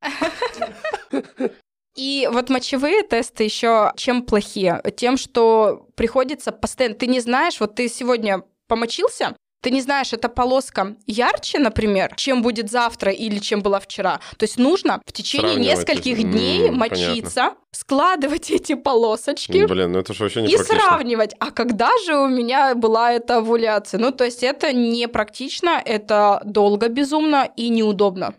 И 1.97 2.29
вот 2.31 2.51
мочевые 2.51 3.03
тесты 3.03 3.45
еще 3.45 3.93
чем 3.97 4.23
плохие? 4.23 4.83
Тем, 4.97 5.17
что 5.17 5.87
приходится 5.95 6.53
постоянно... 6.53 6.95
Ты 6.95 7.07
не 7.07 7.21
знаешь, 7.21 7.59
вот 7.59 7.75
ты 7.75 7.89
сегодня 7.89 8.43
помочился, 8.69 9.35
ты 9.63 9.71
не 9.71 9.81
знаешь, 9.81 10.13
эта 10.13 10.29
полоска 10.29 10.95
ярче, 11.07 11.59
например, 11.59 12.15
чем 12.15 12.43
будет 12.43 12.71
завтра 12.71 13.11
или 13.11 13.39
чем 13.39 13.63
была 13.63 13.81
вчера. 13.81 14.21
То 14.37 14.45
есть 14.45 14.59
нужно 14.59 15.01
в 15.05 15.13
течение 15.13 15.57
нескольких 15.57 16.23
дней 16.23 16.69
М, 16.69 16.77
мочиться, 16.77 17.55
складывать 17.73 18.51
эти 18.53 18.75
полосочки. 18.75 19.65
Блин, 19.65 19.93
ну 19.93 19.99
это 19.99 20.15
же 20.15 20.23
вообще 20.23 20.43
не 20.43 20.53
И 20.53 20.57
сравнивать, 20.59 21.35
а 21.41 21.51
когда 21.51 21.91
же 22.05 22.17
у 22.17 22.29
меня 22.29 22.75
была 22.75 23.13
эта 23.13 23.39
овуляция? 23.39 23.99
Ну, 23.99 24.13
то 24.13 24.25
есть 24.25 24.43
это 24.43 24.73
непрактично, 24.73 25.83
это 25.85 26.43
долго 26.45 26.89
безумно 26.89 27.49
и 27.57 27.69
неудобно. 27.69 28.35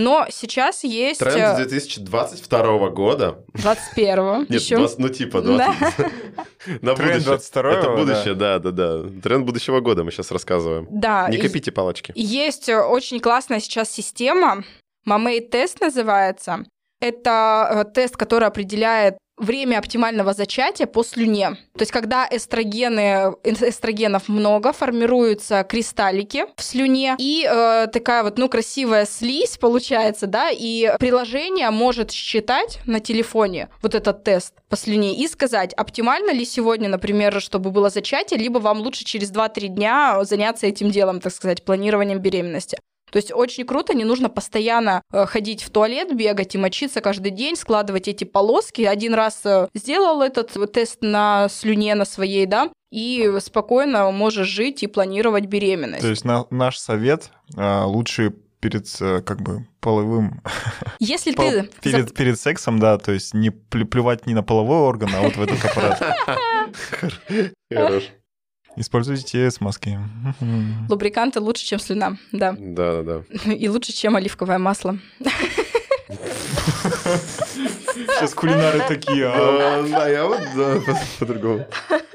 Но 0.00 0.26
сейчас 0.30 0.82
есть 0.82 1.20
Тренд 1.20 1.58
э, 1.60 1.64
2022 1.64 2.88
года. 2.88 3.44
21 3.52 4.46
Нет, 4.48 4.50
еще. 4.50 4.76
20, 4.78 4.98
ну 4.98 5.08
типа 5.10 5.42
Да. 5.42 5.74
20. 5.78 6.12
На 6.82 6.94
Тренд 6.94 7.24
будущее. 7.26 7.34
22-го, 7.34 7.68
Это 7.68 7.82
да. 7.82 7.96
будущее, 7.96 8.34
да, 8.34 8.58
да, 8.58 8.70
да. 8.70 9.02
Тренд 9.22 9.44
будущего 9.44 9.80
года 9.80 10.02
мы 10.02 10.10
сейчас 10.10 10.30
рассказываем. 10.30 10.86
Да, 10.90 11.28
Не 11.28 11.36
копите 11.36 11.70
палочки. 11.70 12.12
Есть 12.16 12.70
э, 12.70 12.80
очень 12.80 13.20
классная 13.20 13.60
сейчас 13.60 13.90
система, 13.90 14.64
Мамей 15.04 15.40
тест 15.40 15.80
называется. 15.80 16.64
Это 17.00 17.84
э, 17.86 17.92
тест, 17.92 18.16
который 18.16 18.48
определяет 18.48 19.18
время 19.40 19.78
оптимального 19.78 20.32
зачатия 20.32 20.86
по 20.86 21.02
слюне. 21.02 21.50
То 21.74 21.80
есть, 21.80 21.92
когда 21.92 22.28
эстрогены, 22.30 23.34
эстрогенов 23.44 24.28
много, 24.28 24.72
формируются 24.72 25.64
кристаллики 25.64 26.44
в 26.56 26.62
слюне, 26.62 27.16
и 27.18 27.46
э, 27.50 27.88
такая 27.92 28.22
вот, 28.22 28.38
ну, 28.38 28.48
красивая 28.48 29.06
слизь 29.06 29.58
получается, 29.58 30.26
да, 30.26 30.50
и 30.50 30.92
приложение 30.98 31.70
может 31.70 32.10
считать 32.10 32.80
на 32.86 33.00
телефоне 33.00 33.68
вот 33.82 33.94
этот 33.94 34.24
тест 34.24 34.54
по 34.68 34.76
слюне 34.76 35.16
и 35.16 35.26
сказать, 35.26 35.72
оптимально 35.74 36.30
ли 36.30 36.44
сегодня, 36.44 36.88
например, 36.88 37.40
чтобы 37.40 37.70
было 37.70 37.90
зачатие, 37.90 38.38
либо 38.38 38.58
вам 38.58 38.80
лучше 38.80 39.04
через 39.04 39.32
2-3 39.32 39.68
дня 39.68 40.24
заняться 40.24 40.66
этим 40.66 40.90
делом, 40.90 41.20
так 41.20 41.32
сказать, 41.32 41.64
планированием 41.64 42.18
беременности. 42.18 42.78
То 43.10 43.16
есть 43.16 43.32
очень 43.32 43.64
круто, 43.64 43.94
не 43.94 44.04
нужно 44.04 44.28
постоянно 44.28 45.02
э, 45.12 45.26
ходить 45.26 45.62
в 45.62 45.70
туалет, 45.70 46.14
бегать 46.14 46.54
и 46.54 46.58
мочиться 46.58 47.00
каждый 47.00 47.30
день, 47.30 47.56
складывать 47.56 48.08
эти 48.08 48.24
полоски. 48.24 48.82
Один 48.82 49.14
раз 49.14 49.40
э, 49.44 49.68
сделал 49.74 50.22
этот 50.22 50.72
тест 50.72 50.98
на 51.00 51.48
слюне 51.48 51.94
на 51.94 52.04
своей, 52.04 52.46
да, 52.46 52.70
и 52.90 53.32
спокойно 53.40 54.10
можешь 54.10 54.48
жить 54.48 54.82
и 54.82 54.86
планировать 54.86 55.46
беременность. 55.46 56.02
То 56.02 56.08
есть 56.08 56.24
на- 56.24 56.46
наш 56.50 56.78
совет 56.78 57.30
а, 57.56 57.86
лучше 57.86 58.34
перед 58.60 58.86
э, 59.00 59.22
как 59.22 59.40
бы 59.40 59.66
половым 59.80 60.42
Если 61.00 61.32
пол- 61.32 61.50
ты... 61.50 61.70
перед, 61.82 62.14
перед 62.14 62.38
сексом, 62.38 62.78
да, 62.78 62.98
то 62.98 63.12
есть 63.12 63.32
не 63.32 63.50
плевать 63.50 64.26
не 64.26 64.34
на 64.34 64.42
половой 64.42 64.78
орган, 64.78 65.10
а 65.14 65.22
вот 65.22 65.36
в 65.36 65.42
этот 65.42 65.64
аппарат. 65.64 66.16
Хорош. 67.72 68.10
Используйте 68.80 69.50
смазки. 69.50 69.98
Лубриканты 70.88 71.38
лучше, 71.40 71.64
чем 71.66 71.78
слюна, 71.78 72.16
да. 72.32 72.54
Да, 72.58 73.02
да, 73.02 73.22
да. 73.44 73.52
И 73.52 73.68
лучше, 73.68 73.92
чем 73.92 74.16
оливковое 74.16 74.56
масло. 74.56 74.98
Сейчас 78.08 78.32
кулинары 78.34 78.80
такие. 78.88 79.26
а, 79.26 79.82
Да, 79.86 80.08
я 80.08 80.24
вот, 80.26 80.40
да, 80.56 80.78
по-другому. 81.18 81.66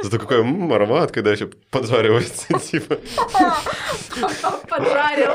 Зато 0.01 0.17
какой 0.17 0.39
м, 0.41 0.73
аромат, 0.73 1.11
когда 1.11 1.31
еще 1.31 1.47
поджаривается, 1.69 2.47
типа. 2.71 2.97
Поджарил. 4.67 5.33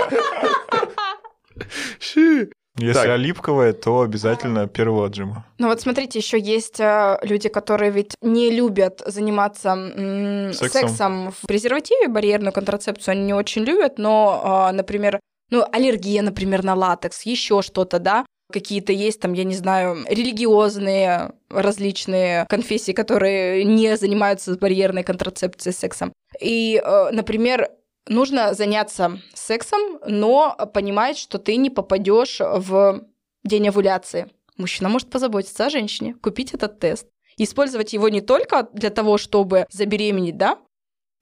Ши. 2.00 2.50
Если 2.80 2.94
Так. 3.02 3.10
оливковое, 3.10 3.72
то 3.72 4.00
обязательно 4.00 4.66
первого 4.66 5.06
отжима. 5.06 5.44
Ну 5.58 5.68
вот 5.68 5.80
смотрите, 5.80 6.18
еще 6.18 6.38
есть 6.38 6.80
э, 6.80 7.18
люди, 7.22 7.48
которые 7.48 7.90
ведь 7.90 8.14
не 8.22 8.50
любят 8.50 9.02
заниматься 9.06 9.70
м, 9.70 10.52
Сексом. 10.52 10.88
сексом. 10.88 11.32
в 11.32 11.46
презервативе, 11.46 12.08
барьерную 12.08 12.52
контрацепцию 12.52 13.12
они 13.12 13.24
не 13.24 13.34
очень 13.34 13.62
любят, 13.62 13.98
но, 13.98 14.68
э, 14.70 14.74
например, 14.74 15.20
ну, 15.50 15.64
аллергия, 15.72 16.22
например, 16.22 16.62
на 16.64 16.74
латекс, 16.74 17.22
еще 17.22 17.60
что-то, 17.62 17.98
да, 17.98 18.24
какие-то 18.52 18.92
есть 18.92 19.20
там, 19.20 19.32
я 19.32 19.44
не 19.44 19.54
знаю, 19.54 20.04
религиозные 20.08 21.32
различные 21.50 22.46
конфессии, 22.48 22.92
которые 22.92 23.64
не 23.64 23.96
занимаются 23.96 24.56
барьерной 24.56 25.02
контрацепцией 25.02 25.74
сексом. 25.74 26.12
И, 26.40 26.80
э, 26.84 27.10
например, 27.12 27.68
нужно 28.08 28.54
заняться 28.54 29.20
сексом, 29.34 29.98
но 30.06 30.56
понимать, 30.72 31.18
что 31.18 31.38
ты 31.38 31.56
не 31.56 31.70
попадешь 31.70 32.40
в 32.40 33.04
день 33.44 33.68
овуляции. 33.68 34.30
Мужчина 34.56 34.88
может 34.88 35.10
позаботиться 35.10 35.66
о 35.66 35.70
женщине, 35.70 36.14
купить 36.14 36.52
этот 36.52 36.78
тест. 36.78 37.06
Использовать 37.36 37.92
его 37.92 38.08
не 38.08 38.20
только 38.20 38.68
для 38.72 38.90
того, 38.90 39.16
чтобы 39.16 39.66
забеременеть, 39.70 40.36
да, 40.36 40.58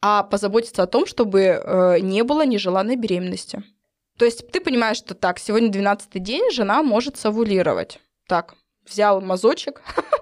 а 0.01 0.23
позаботиться 0.23 0.83
о 0.83 0.87
том, 0.87 1.07
чтобы 1.07 1.41
э, 1.41 2.01
не 2.01 2.23
было 2.23 2.45
нежеланной 2.47 2.97
беременности. 2.97 3.63
То 4.19 4.25
есть 4.25 4.51
ты 4.51 4.61
понимаешь, 4.61 4.97
что 4.97 5.15
так, 5.15 5.39
сегодня 5.39 5.71
12 5.71 6.21
день, 6.23 6.51
жена 6.51 6.83
может 6.83 7.17
совулировать. 7.17 8.01
Так, 8.27 8.55
взял 8.85 9.21
мазочек 9.21 9.83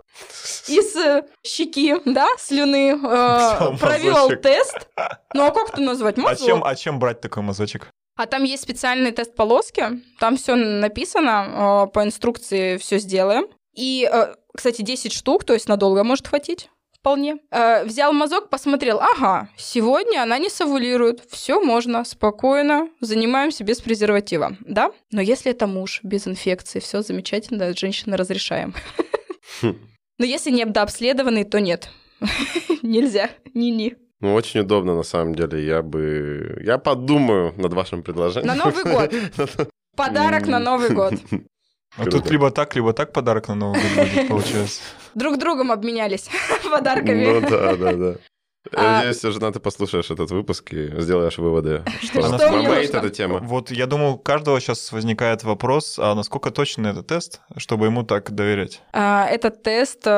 из 0.68 0.96
э, 0.96 1.24
щеки, 1.44 1.96
да, 2.04 2.26
слюны, 2.38 2.92
э, 2.92 3.76
провел 3.78 4.28
тест. 4.40 4.88
Ну 5.34 5.44
а 5.44 5.50
как 5.50 5.70
это 5.70 5.80
назвать? 5.80 6.18
А 6.18 6.22
Мазок. 6.22 6.46
чем, 6.46 6.64
а 6.64 6.74
чем 6.74 6.98
брать 6.98 7.20
такой 7.20 7.42
мазочек? 7.42 7.88
А 8.16 8.26
там 8.26 8.44
есть 8.44 8.62
специальный 8.62 9.12
тест 9.12 9.34
полоски, 9.34 10.02
там 10.18 10.36
все 10.36 10.54
написано, 10.54 11.86
э, 11.88 11.92
по 11.92 12.02
инструкции 12.02 12.78
все 12.78 12.98
сделаем. 12.98 13.46
И, 13.74 14.08
э, 14.10 14.34
кстати, 14.54 14.80
10 14.82 15.12
штук, 15.12 15.44
то 15.44 15.52
есть 15.52 15.68
надолго 15.68 16.02
может 16.02 16.26
хватить. 16.26 16.70
Вполне. 16.92 17.36
Э, 17.50 17.84
взял 17.84 18.12
мазок, 18.14 18.48
посмотрел, 18.48 18.98
ага, 19.00 19.48
сегодня 19.56 20.22
она 20.22 20.38
не 20.38 20.48
совулирует, 20.48 21.22
все 21.30 21.60
можно, 21.60 22.04
спокойно, 22.04 22.88
занимаемся 23.00 23.64
без 23.64 23.80
презерватива, 23.80 24.56
да? 24.60 24.90
Но 25.12 25.20
если 25.20 25.52
это 25.52 25.66
муж 25.66 26.00
без 26.02 26.26
инфекции, 26.26 26.80
все 26.80 27.02
замечательно, 27.02 27.76
женщины 27.76 28.16
разрешаем. 28.16 28.74
Но 30.18 30.24
если 30.24 30.50
не 30.50 30.62
обследованный, 30.62 31.44
то 31.44 31.60
нет. 31.60 31.90
Нельзя, 32.82 33.30
ни-ни. 33.54 33.96
Ну, 34.20 34.34
очень 34.34 34.60
удобно, 34.60 34.94
на 34.94 35.02
самом 35.02 35.34
деле. 35.34 35.64
Я 35.64 35.82
бы... 35.82 36.60
Я 36.64 36.78
подумаю 36.78 37.52
над 37.56 37.72
вашим 37.74 38.02
предложением. 38.02 38.56
На 38.56 38.64
Новый 38.64 38.84
год. 38.84 39.12
Подарок 39.96 40.46
на 40.46 40.58
Новый 40.58 40.90
год. 40.90 41.14
А 41.96 42.02
Круто. 42.02 42.18
тут 42.18 42.30
либо 42.30 42.50
так, 42.50 42.74
либо 42.74 42.92
так 42.92 43.12
подарок 43.12 43.48
на 43.48 43.54
Новый 43.54 43.80
год 43.80 44.06
будет, 44.06 44.28
получается. 44.28 44.80
Друг 45.14 45.38
другом 45.38 45.72
обменялись 45.72 46.28
подарками. 46.70 47.24
Ну 47.24 47.40
да, 47.40 47.76
да, 47.76 47.92
да. 47.94 48.14
А- 48.72 48.96
Надеюсь, 48.98 49.20
жена, 49.22 49.50
ты 49.52 49.60
послушаешь 49.60 50.10
этот 50.10 50.30
выпуск 50.30 50.72
и 50.72 51.00
сделаешь 51.00 51.38
выводы, 51.38 51.82
что 52.02 52.22
Что 52.22 52.50
нужно? 52.50 52.72
эта 52.72 53.10
тема. 53.10 53.38
Вот 53.40 53.70
я 53.70 53.86
думаю, 53.86 54.12
у 54.14 54.18
каждого 54.18 54.60
сейчас 54.60 54.92
возникает 54.92 55.44
вопрос, 55.44 55.98
а 55.98 56.14
насколько 56.14 56.50
точный 56.50 56.90
этот 56.90 57.06
тест, 57.06 57.40
чтобы 57.56 57.86
ему 57.86 58.02
так 58.02 58.30
доверять? 58.32 58.82
А, 58.92 59.26
Этот 59.28 59.62
тест 59.62 60.06
э, 60.06 60.10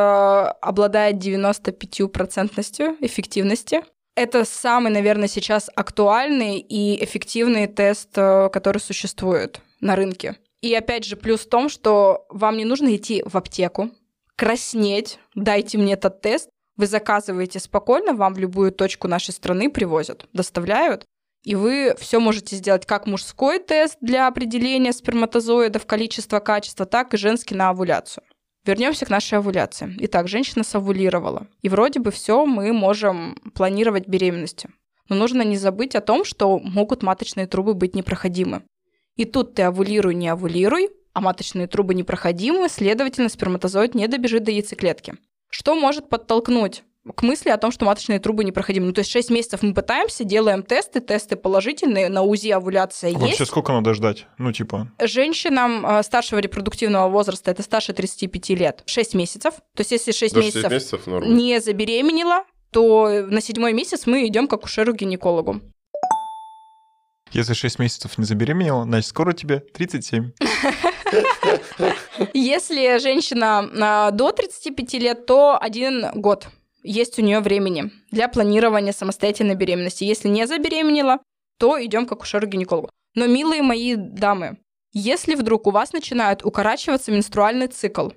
обладает 0.61 1.17
95% 1.17 2.97
эффективности. 3.01 3.83
Это 4.17 4.45
самый, 4.45 4.91
наверное, 4.93 5.29
сейчас 5.29 5.71
актуальный 5.77 6.59
и 6.59 7.03
эффективный 7.05 7.67
тест, 7.67 8.11
э, 8.17 8.49
который 8.53 8.79
существует 8.79 9.61
на 9.81 9.95
рынке. 9.97 10.37
И 10.61 10.75
опять 10.75 11.05
же, 11.05 11.15
плюс 11.17 11.43
в 11.43 11.49
том, 11.49 11.69
что 11.69 12.27
вам 12.29 12.57
не 12.57 12.65
нужно 12.65 12.95
идти 12.97 13.23
в 13.25 13.37
аптеку, 13.37 13.91
краснеть, 14.35 15.19
дайте 15.35 15.79
мне 15.79 15.93
этот 15.95 16.21
тест. 16.21 16.49
Вы 16.79 16.87
заказываете 16.87 17.59
спокойно, 17.59 18.15
вам 18.15 18.35
в 18.35 18.39
любую 18.39 18.73
точку 18.73 19.09
нашей 19.09 19.35
страны 19.35 19.69
привозят, 19.69 20.27
доставляют. 20.33 21.05
И 21.45 21.55
вы 21.55 21.95
все 21.99 22.21
можете 22.21 22.57
сделать 22.57 22.87
как 22.87 23.07
мужской 23.07 23.59
тест 23.59 23.99
для 24.01 24.29
определения 24.29 24.93
сперматозоидов, 24.93 25.87
количества, 25.87 26.39
качества, 26.39 26.87
так 26.87 27.13
и 27.15 27.17
женский 27.17 27.57
на 27.57 27.71
овуляцию. 27.71 28.25
Вернемся 28.65 29.07
к 29.07 29.11
нашей 29.11 29.39
овуляции. 29.39 29.97
Итак, 30.01 30.29
женщина 30.29 30.63
совулировала. 30.63 31.49
И 31.63 31.69
вроде 31.69 32.01
бы 32.01 32.11
все 32.13 32.47
мы 32.47 32.73
можем 32.73 33.37
планировать 33.55 34.07
беременности. 34.07 34.71
Но 35.09 35.17
нужно 35.17 35.43
не 35.43 35.57
забыть 35.57 35.97
о 35.97 36.01
том, 36.01 36.25
что 36.25 36.59
могут 36.59 37.03
маточные 37.03 37.47
трубы 37.47 37.75
быть 37.75 37.95
непроходимы. 37.95 38.63
И 39.17 39.25
тут 39.25 39.55
ты 39.55 39.63
овулируй, 39.63 40.15
не 40.15 40.29
овулируй, 40.29 40.91
а 41.13 41.21
маточные 41.21 41.67
трубы 41.67 41.95
непроходимы, 41.95 42.69
следовательно, 42.69 43.29
сперматозоид 43.29 43.95
не 43.95 44.07
добежит 44.07 44.45
до 44.45 44.53
яйцеклетки. 44.53 45.17
Что 45.51 45.75
может 45.75 46.09
подтолкнуть 46.09 46.83
к 47.17 47.23
мысли 47.23 47.49
о 47.49 47.57
том, 47.57 47.71
что 47.73 47.87
маточные 47.87 48.21
трубы 48.21 48.45
непроходимы? 48.45 48.87
Ну, 48.87 48.93
то 48.93 49.01
есть 49.01 49.11
6 49.11 49.31
месяцев 49.31 49.63
мы 49.63 49.73
пытаемся, 49.73 50.25
делаем 50.25 50.63
тесты, 50.63 51.01
тесты 51.01 51.37
положительные, 51.37 52.11
на 52.11 52.23
УЗИ 52.23 52.51
овуляция 52.51 53.11
есть. 53.11 53.21
Вообще 53.21 53.47
сколько 53.47 53.73
надо 53.73 53.95
ждать? 53.95 54.27
Ну, 54.37 54.53
типа, 54.53 54.93
Женщинам 55.03 55.87
э, 55.87 56.03
старшего 56.03 56.39
репродуктивного 56.39 57.09
возраста, 57.09 57.51
это 57.51 57.63
старше 57.63 57.95
35 57.95 58.51
лет, 58.51 58.83
6 58.85 59.15
месяцев. 59.15 59.55
То 59.75 59.81
есть 59.81 59.93
если 59.93 60.13
6 60.13 60.35
До 60.35 60.43
6 60.43 60.55
месяцев, 60.55 60.73
месяцев 60.73 61.07
норм. 61.07 61.35
не 61.35 61.61
забеременела, 61.61 62.45
то 62.71 63.09
на 63.27 63.41
седьмой 63.41 63.73
месяц 63.73 64.07
мы 64.07 64.27
идем 64.27 64.47
к 64.47 64.53
акушеру-гинекологу. 64.53 65.63
если 67.33 67.55
6 67.55 67.79
месяцев 67.79 68.19
не 68.19 68.25
забеременела, 68.25 68.85
значит, 68.85 69.09
скоро 69.09 69.33
тебе 69.33 69.61
37. 69.61 70.33
Если 72.35 72.99
женщина 72.99 73.71
а, 73.81 74.11
до 74.11 74.33
35 74.33 74.95
лет, 74.95 75.27
то 75.27 75.59
один 75.61 76.11
год 76.15 76.49
есть 76.83 77.19
у 77.19 77.23
нее 77.23 77.41
времени 77.41 77.91
для 78.11 78.29
планирования 78.29 78.93
самостоятельной 78.93 79.55
беременности. 79.55 80.05
Если 80.05 80.29
не 80.29 80.47
забеременела, 80.47 81.19
то 81.59 81.83
идем 81.85 82.07
к 82.07 82.13
акушеру-гинекологу. 82.13 82.91
Но, 83.15 83.27
милые 83.27 83.63
мои 83.63 83.95
дамы, 83.97 84.59
если 84.93 85.35
вдруг 85.35 85.67
у 85.67 85.71
вас 85.71 85.93
начинает 85.93 86.45
укорачиваться 86.45 87.11
менструальный 87.11 87.67
цикл, 87.67 88.11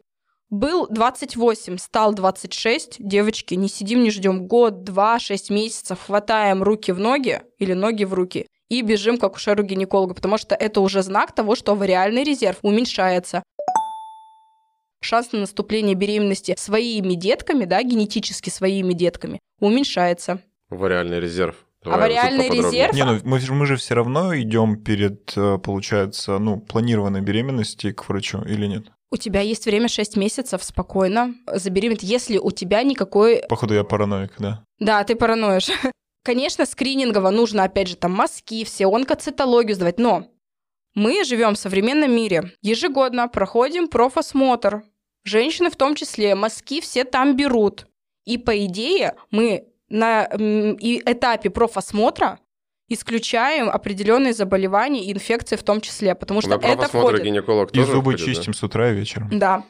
был 0.49 0.85
28, 0.87 1.77
стал 1.77 2.13
26, 2.13 2.97
девочки, 2.99 3.55
не 3.55 3.69
сидим, 3.69 4.03
не 4.03 4.11
ждем 4.11 4.47
год, 4.47 4.83
два, 4.83 5.17
шесть 5.17 5.49
месяцев, 5.49 5.99
хватаем 6.05 6.61
руки 6.61 6.91
в 6.91 6.99
ноги 6.99 7.41
или 7.57 7.73
ноги 7.73 8.03
в 8.03 8.13
руки 8.13 8.47
и 8.71 8.81
бежим 8.83 9.17
к 9.17 9.23
акушеру-гинекологу, 9.23 10.13
потому 10.13 10.37
что 10.37 10.55
это 10.55 10.79
уже 10.79 11.03
знак 11.03 11.35
того, 11.35 11.55
что 11.55 11.73
авариальный 11.73 12.23
резерв 12.23 12.57
уменьшается. 12.61 13.43
Шанс 15.03 15.33
на 15.33 15.39
наступление 15.39 15.93
беременности 15.93 16.55
своими 16.57 17.15
детками, 17.15 17.65
да, 17.65 17.83
генетически 17.83 18.49
своими 18.49 18.93
детками, 18.93 19.39
уменьшается. 19.59 20.39
Авариальный 20.69 21.19
резерв. 21.19 21.55
Авариальный 21.83 22.49
резерв. 22.49 22.93
Не, 22.93 23.03
ну 23.03 23.19
мы, 23.25 23.41
мы 23.49 23.65
же 23.65 23.75
все 23.75 23.93
равно 23.95 24.39
идем 24.39 24.77
перед, 24.81 25.33
э, 25.35 25.57
получается, 25.57 26.37
ну, 26.37 26.61
планированной 26.61 27.21
беременности 27.21 27.91
к 27.91 28.07
врачу 28.07 28.41
или 28.43 28.67
нет? 28.67 28.85
У 29.11 29.17
тебя 29.17 29.41
есть 29.41 29.65
время 29.65 29.89
6 29.89 30.15
месяцев 30.15 30.63
спокойно 30.63 31.33
забеременеть, 31.45 32.03
если 32.03 32.37
у 32.37 32.51
тебя 32.51 32.83
никакой... 32.83 33.41
Походу, 33.49 33.73
я 33.73 33.83
параноик, 33.83 34.31
да? 34.37 34.63
Да, 34.79 35.03
ты 35.03 35.15
параноишь. 35.15 35.67
Конечно, 36.23 36.65
скринингово 36.65 37.29
нужно, 37.29 37.63
опять 37.63 37.87
же, 37.87 37.95
там 37.95 38.13
мазки, 38.13 38.63
все 38.63 38.85
онкоцитологию 38.87 39.75
сдавать, 39.75 39.99
но 39.99 40.27
мы 40.93 41.23
живем 41.23 41.55
в 41.55 41.57
современном 41.59 42.13
мире. 42.13 42.51
Ежегодно 42.61 43.27
проходим 43.27 43.87
профосмотр. 43.87 44.83
Женщины 45.23 45.69
в 45.69 45.75
том 45.75 45.95
числе, 45.95 46.35
мазки 46.35 46.81
все 46.81 47.03
там 47.05 47.35
берут. 47.35 47.87
И 48.25 48.37
по 48.37 48.65
идее 48.65 49.15
мы 49.31 49.67
на 49.89 50.25
этапе 50.25 51.49
профосмотра 51.49 52.39
исключаем 52.87 53.69
определенные 53.69 54.33
заболевания 54.33 55.05
и 55.05 55.13
инфекции 55.13 55.55
в 55.55 55.63
том 55.63 55.81
числе, 55.81 56.13
потому 56.13 56.41
что 56.41 56.57
на 56.57 56.65
это 56.65 56.87
входит. 56.87 57.23
гинеколог 57.23 57.71
и 57.71 57.75
тоже 57.75 57.91
зубы 57.91 58.13
входит, 58.13 58.25
чистим 58.25 58.51
да? 58.51 58.57
с 58.57 58.63
утра 58.63 58.91
и 58.91 58.95
вечером. 58.95 59.29
Да. 59.31 59.63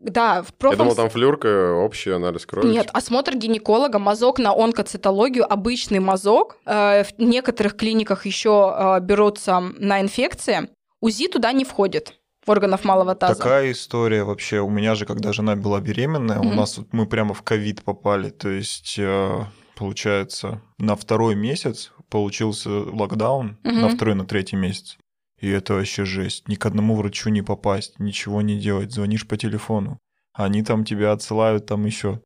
Да, 0.00 0.42
в 0.42 0.46
Я 0.46 0.52
профом... 0.58 0.78
думал, 0.78 0.94
там 0.94 1.10
флюрка, 1.10 1.72
общий 1.72 2.10
анализ 2.10 2.46
крови. 2.46 2.68
Нет, 2.68 2.88
осмотр 2.92 3.36
гинеколога, 3.36 3.98
мазок 3.98 4.38
на 4.38 4.52
онкоцитологию, 4.52 5.50
обычный 5.52 5.98
мазок. 5.98 6.56
Э, 6.66 7.02
в 7.04 7.18
некоторых 7.18 7.76
клиниках 7.76 8.24
еще 8.26 8.74
э, 8.78 9.00
берутся 9.00 9.60
на 9.60 10.00
инфекции. 10.00 10.68
УЗИ 11.00 11.28
туда 11.28 11.52
не 11.52 11.64
входит 11.64 12.14
органов 12.46 12.84
малого 12.84 13.14
таза. 13.14 13.34
Такая 13.36 13.72
история 13.72 14.24
вообще. 14.24 14.60
У 14.60 14.70
меня 14.70 14.94
же, 14.94 15.04
когда 15.04 15.32
жена 15.32 15.54
была 15.54 15.80
беременная, 15.80 16.38
Мгм. 16.38 16.48
у 16.48 16.54
нас 16.54 16.78
вот 16.78 16.86
мы 16.92 17.06
прямо 17.06 17.34
в 17.34 17.42
ковид 17.42 17.82
попали. 17.82 18.30
То 18.30 18.48
есть, 18.48 18.96
э, 18.98 19.44
получается, 19.76 20.62
на 20.78 20.96
второй 20.96 21.34
месяц 21.34 21.92
получился 22.08 22.70
локдаун, 22.70 23.58
Мгм. 23.64 23.80
на 23.80 23.88
второй, 23.90 24.14
на 24.14 24.24
третий 24.24 24.56
месяц. 24.56 24.96
И 25.40 25.48
это 25.48 25.74
вообще 25.74 26.04
жесть. 26.04 26.48
Ни 26.48 26.54
к 26.56 26.66
одному 26.66 26.94
врачу 26.96 27.30
не 27.30 27.42
попасть, 27.42 27.98
ничего 28.00 28.42
не 28.42 28.58
делать. 28.58 28.92
Звонишь 28.92 29.26
по 29.26 29.36
телефону. 29.36 29.98
Они 30.32 30.62
там 30.62 30.84
тебя 30.84 31.12
отсылают 31.12 31.66
там 31.66 31.84
еще. 31.86 32.20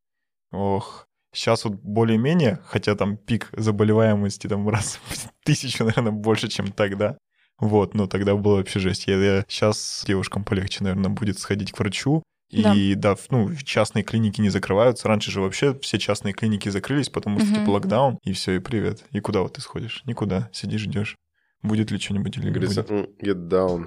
Ох. 0.51 1.07
Сейчас 1.35 1.65
вот 1.65 1.75
более-менее, 1.75 2.59
хотя 2.67 2.95
там 2.95 3.17
пик 3.17 3.49
заболеваемости 3.57 4.47
там 4.49 4.69
раз 4.69 4.99
в 5.09 5.29
тысячу, 5.45 5.85
наверное, 5.85 6.13
больше, 6.13 6.49
чем 6.49 6.73
тогда. 6.73 7.17
Вот, 7.59 7.95
но 7.95 8.07
тогда 8.07 8.35
было 8.35 8.57
вообще 8.57 8.81
жесть. 8.81 9.07
Я, 9.07 9.45
сейчас 9.49 10.05
девушкам 10.07 10.45
полегче, 10.45 10.85
наверное, 10.85 11.11
будет 11.11 11.39
сходить 11.39 11.73
к 11.73 11.79
врачу. 11.79 12.23
И 12.51 12.95
да, 12.97 13.15
в- 13.15 13.31
ну, 13.31 13.55
частные 13.57 14.03
клиники 14.05 14.43
не 14.43 14.51
закрываются. 14.51 15.09
Раньше 15.09 15.31
же 15.31 15.41
вообще 15.41 15.79
все 15.81 15.99
частные 15.99 16.35
клиники 16.35 16.69
закрылись, 16.69 17.09
потому 17.09 17.39
что 17.39 17.49
Мгм. 17.49 17.55
типа 17.61 17.71
локдаун, 17.71 18.19
и 18.25 18.33
все, 18.35 18.57
и 18.57 18.59
привет. 18.59 19.03
И 19.11 19.21
куда 19.21 19.41
вот 19.41 19.55
ты 19.55 19.63
сходишь? 19.63 20.03
Никуда. 20.05 20.51
Сидишь, 20.53 20.83
ждешь. 20.83 21.17
Будет 21.63 21.91
ли 21.91 21.99
что-нибудь 21.99 22.37
или 22.37 22.47
не 22.47 22.51
будет. 22.51 22.91
«М, 22.91 23.09
get 23.23 23.49
down. 23.49 23.87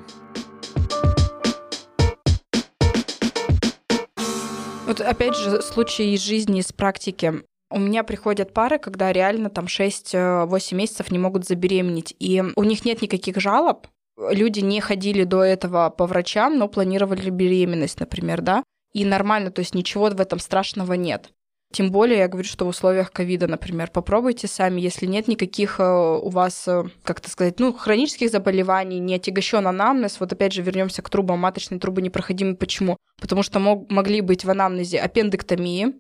Вот 4.88 5.02
опять 5.02 5.36
же, 5.36 5.62
случай 5.62 6.14
из 6.14 6.22
жизни, 6.22 6.60
из 6.60 6.72
практики. 6.72 7.44
У 7.72 7.80
меня 7.80 8.04
приходят 8.04 8.54
пары, 8.54 8.78
когда 8.78 9.12
реально 9.12 9.50
там 9.50 9.66
6-8 9.66 10.78
месяцев 10.78 11.12
не 11.12 11.18
могут 11.18 11.46
забеременеть, 11.46 12.16
и 12.20 12.44
у 12.56 12.64
них 12.64 12.86
нет 12.86 13.02
никаких 13.02 13.38
жалоб. 13.38 13.88
Люди 14.18 14.60
не 14.60 14.80
ходили 14.80 15.24
до 15.24 15.44
этого 15.44 15.90
по 15.90 16.06
врачам, 16.06 16.58
но 16.58 16.70
планировали 16.70 17.30
беременность, 17.30 18.00
например, 18.00 18.42
да, 18.42 18.64
и 18.94 19.04
нормально, 19.04 19.52
то 19.52 19.60
есть 19.60 19.76
ничего 19.76 20.10
в 20.10 20.22
этом 20.22 20.40
страшного 20.40 20.94
нет. 20.94 21.32
Тем 21.76 21.92
более, 21.92 22.20
я 22.20 22.30
говорю, 22.30 22.48
что 22.48 22.64
в 22.64 22.70
условиях 22.70 23.12
ковида, 23.12 23.48
например, 23.48 23.92
попробуйте 23.92 24.48
сами, 24.48 24.80
если 24.80 25.08
нет 25.08 25.28
никаких 25.28 25.82
э, 25.82 25.84
у 25.84 26.30
вас, 26.30 26.66
э, 26.70 26.86
как 27.04 27.20
это 27.20 27.30
сказать, 27.30 27.60
ну, 27.60 27.74
хронических 27.74 28.32
заболеваний, 28.32 29.00
не 29.00 29.16
отягощен 29.16 29.68
анамнез. 29.68 30.22
Вот 30.22 30.32
опять 30.32 30.54
же 30.54 30.62
вернемся 30.62 31.02
к 31.02 31.10
трубам. 31.10 31.40
Маточные 31.40 31.78
трубы 31.78 32.02
непроходимы. 32.02 32.56
Почему? 32.56 32.96
Потому 33.20 33.44
что 33.44 33.60
мог, 33.60 33.92
могли 33.92 34.22
быть 34.22 34.46
в 34.46 34.50
анамнезе 34.50 35.02
аппендэктомии, 35.02 35.96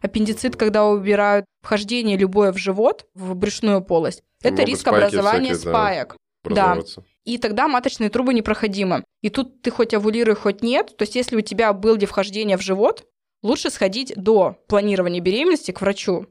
аппендицит, 0.00 0.56
когда 0.56 0.86
убирают 0.86 1.44
вхождение 1.62 2.16
любое 2.16 2.50
в 2.50 2.56
живот, 2.56 3.04
в 3.12 3.34
брюшную 3.34 3.82
полость. 3.82 4.22
Это 4.40 4.62
Могут 4.62 4.68
риск 4.68 4.88
образования 4.88 5.52
всякие, 5.52 5.70
да. 5.70 5.78
спаек. 5.78 6.16
Образовываться. 6.44 7.04
И 7.24 7.36
тогда 7.36 7.68
маточные 7.68 8.08
трубы 8.08 8.32
непроходимы. 8.32 9.04
И 9.20 9.28
тут 9.28 9.60
ты 9.60 9.70
хоть 9.70 9.92
овулируй, 9.92 10.34
хоть 10.34 10.62
нет. 10.62 10.96
То 10.96 11.02
есть 11.02 11.14
если 11.14 11.36
у 11.36 11.42
тебя 11.42 11.74
было 11.74 11.98
вхождение 12.06 12.56
в 12.56 12.62
живот, 12.62 13.04
лучше 13.44 13.70
сходить 13.70 14.12
до 14.16 14.56
планирования 14.66 15.20
беременности 15.20 15.70
к 15.70 15.80
врачу. 15.80 16.26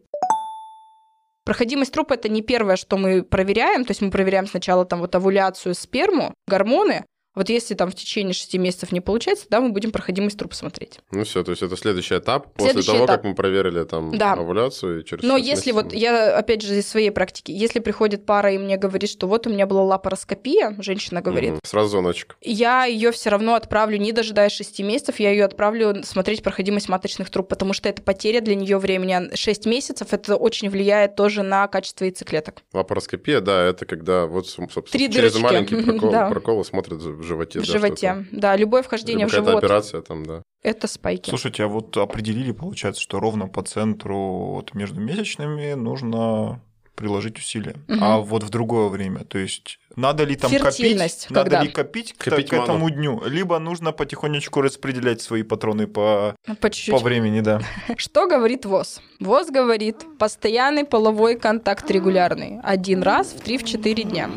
Проходимость 1.45 1.93
труб– 1.93 2.11
это 2.11 2.27
не 2.29 2.41
первое, 2.41 2.75
что 2.75 2.97
мы 2.97 3.21
проверяем. 3.21 3.85
То 3.85 3.91
есть 3.91 4.01
мы 4.01 4.11
проверяем 4.11 4.47
сначала 4.47 4.85
там 4.85 4.99
вот 4.99 5.13
овуляцию, 5.15 5.75
сперму, 5.75 6.33
гормоны. 6.47 7.05
Вот 7.35 7.49
если 7.49 7.73
там 7.73 7.89
в 7.89 7.95
течение 7.95 8.33
6 8.33 8.55
месяцев 8.57 8.91
не 8.91 9.01
получается, 9.01 9.45
да, 9.49 9.59
мы 9.59 9.69
будем 9.71 9.91
проходимость 9.91 10.37
труб 10.37 10.53
смотреть. 10.53 10.99
Ну 11.11 11.23
все, 11.23 11.43
то 11.43 11.51
есть 11.51 11.63
это 11.63 11.75
следующий 11.75 12.17
этап. 12.17 12.53
После 12.53 12.73
Следующий 12.73 12.91
того, 12.91 13.05
этап. 13.05 13.15
как 13.17 13.23
мы 13.25 13.35
проверили 13.35 13.83
там 13.83 14.15
Да. 14.17 14.33
овуляцию 14.33 15.01
и 15.01 15.05
через 15.05 15.23
Но 15.23 15.37
шесть 15.37 15.49
если 15.49 15.71
месяцев 15.71 15.91
вот, 15.91 15.93
я 15.99 16.37
опять 16.37 16.61
же 16.61 16.77
из 16.77 16.87
своей 16.87 17.09
практики, 17.09 17.51
если 17.51 17.79
приходит 17.79 18.25
пара 18.25 18.51
и 18.53 18.57
мне 18.57 18.77
говорит, 18.77 19.09
что 19.09 19.27
вот 19.27 19.47
у 19.47 19.49
меня 19.49 19.65
была 19.65 19.83
лапароскопия, 19.83 20.75
женщина 20.79 21.21
говорит, 21.21 21.51
Мгм. 21.51 21.59
Сразу 21.63 21.89
звоночек. 21.89 22.37
я 22.41 22.85
ее 22.85 23.11
все 23.11 23.29
равно 23.29 23.55
отправлю, 23.55 23.97
не 23.97 24.11
дожидаясь 24.11 24.51
6 24.51 24.81
месяцев, 24.83 25.19
я 25.19 25.31
ее 25.31 25.45
отправлю 25.45 26.03
смотреть 26.03 26.43
проходимость 26.43 26.87
маточных 26.89 27.29
труб, 27.29 27.47
потому 27.47 27.73
что 27.73 27.89
это 27.89 28.01
потеря 28.01 28.41
для 28.41 28.55
нее 28.55 28.77
времени. 28.77 29.35
6 29.35 29.65
месяцев 29.65 30.09
это 30.13 30.35
очень 30.35 30.69
влияет 30.69 31.15
тоже 31.15 31.41
на 31.43 31.67
качество 31.67 32.05
яйцеклеток. 32.05 32.61
Лапароскопия, 32.73 33.41
да, 33.41 33.63
это 33.63 33.85
когда 33.85 34.25
вот, 34.27 34.47
собственно, 34.47 34.83
Три 34.91 35.09
через 35.11 35.33
дырочки. 35.33 35.41
маленький 35.41 35.75
прокол, 35.81 36.11
Да. 36.11 36.29
прокол 36.29 36.63
смотрят 36.63 37.01
в 37.23 37.27
животе. 37.27 37.59
в 37.59 37.65
да, 37.65 37.71
животе. 37.73 37.95
что-то. 37.95 38.27
Да, 38.39 38.55
любое 38.55 38.83
вхождение 38.83 39.25
Либо 39.25 39.29
в 39.29 39.33
живот 39.33 39.63
операция 39.63 40.01
там, 40.01 40.25
да. 40.25 40.43
это 40.61 40.87
спайки. 40.87 41.29
Слушайте, 41.29 41.63
а 41.63 41.67
вот 41.67 41.95
определили, 41.97 42.51
получается, 42.51 43.01
что 43.01 43.19
ровно 43.19 43.47
по 43.47 43.63
центру 43.63 44.17
вот 44.55 44.73
между 44.73 44.99
месячными 45.01 45.73
нужно 45.73 46.61
приложить 46.95 47.39
усилия. 47.39 47.75
Мгм. 47.87 48.03
А 48.03 48.19
вот 48.19 48.43
в 48.43 48.49
другое 48.49 48.87
время, 48.89 49.23
то 49.23 49.39
есть 49.39 49.79
надо 49.95 50.25
ли 50.25 50.35
там 50.35 50.51
Фертильность 50.51 51.23
копить, 51.23 51.35
когда? 51.35 51.57
надо 51.57 51.65
ли 51.65 51.71
копить, 51.71 52.13
к- 52.13 52.23
Копить 52.25 52.49
к, 52.49 52.53
этому 52.53 52.87
дню, 52.91 53.19
либо 53.25 53.57
нужно 53.57 53.91
потихонечку 53.93 54.61
распределять 54.61 55.19
свои 55.19 55.41
патроны 55.41 55.87
по, 55.87 56.35
По 56.61 56.69
чуть-чуть. 56.69 56.93
по 56.93 56.99
времени, 56.99 57.41
да. 57.41 57.61
Что 57.97 58.27
говорит 58.27 58.65
ВОЗ? 58.65 59.01
ВОЗ 59.19 59.49
говорит 59.49 60.05
постоянный 60.19 60.85
половой 60.85 61.35
контакт 61.35 61.89
регулярный. 61.89 62.59
Один 62.61 63.01
раз 63.01 63.33
в 63.33 63.43
3-4 63.43 64.03
дня. 64.03 64.29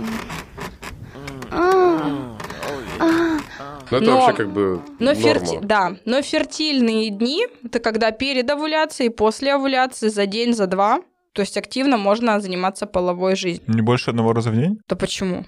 Ну, 2.98 3.96
это 3.98 4.06
Но- 4.06 4.16
вообще 4.20 4.32
как 4.36 4.50
бы 4.52 4.80
Но, 4.98 5.12
норма. 5.12 5.20
ферти- 5.20 5.58
да, 5.62 5.96
но 6.04 6.22
фертильные 6.22 7.10
дни– 7.10 7.46
это 7.64 7.78
когда 7.80 8.10
перед 8.10 8.50
овуляцией, 8.50 9.10
после 9.10 9.54
овуляции, 9.54 10.08
за 10.08 10.26
день, 10.26 10.54
за 10.54 10.66
два. 10.66 11.00
То 11.32 11.42
есть 11.42 11.56
активно 11.56 11.98
можно 11.98 12.40
заниматься 12.40 12.86
половой 12.86 13.36
жизнью. 13.36 13.62
Не 13.68 13.82
больше 13.82 14.10
одного 14.10 14.32
раза 14.32 14.50
в 14.50 14.54
день? 14.54 14.78
То 14.88 14.96
почему? 14.96 15.44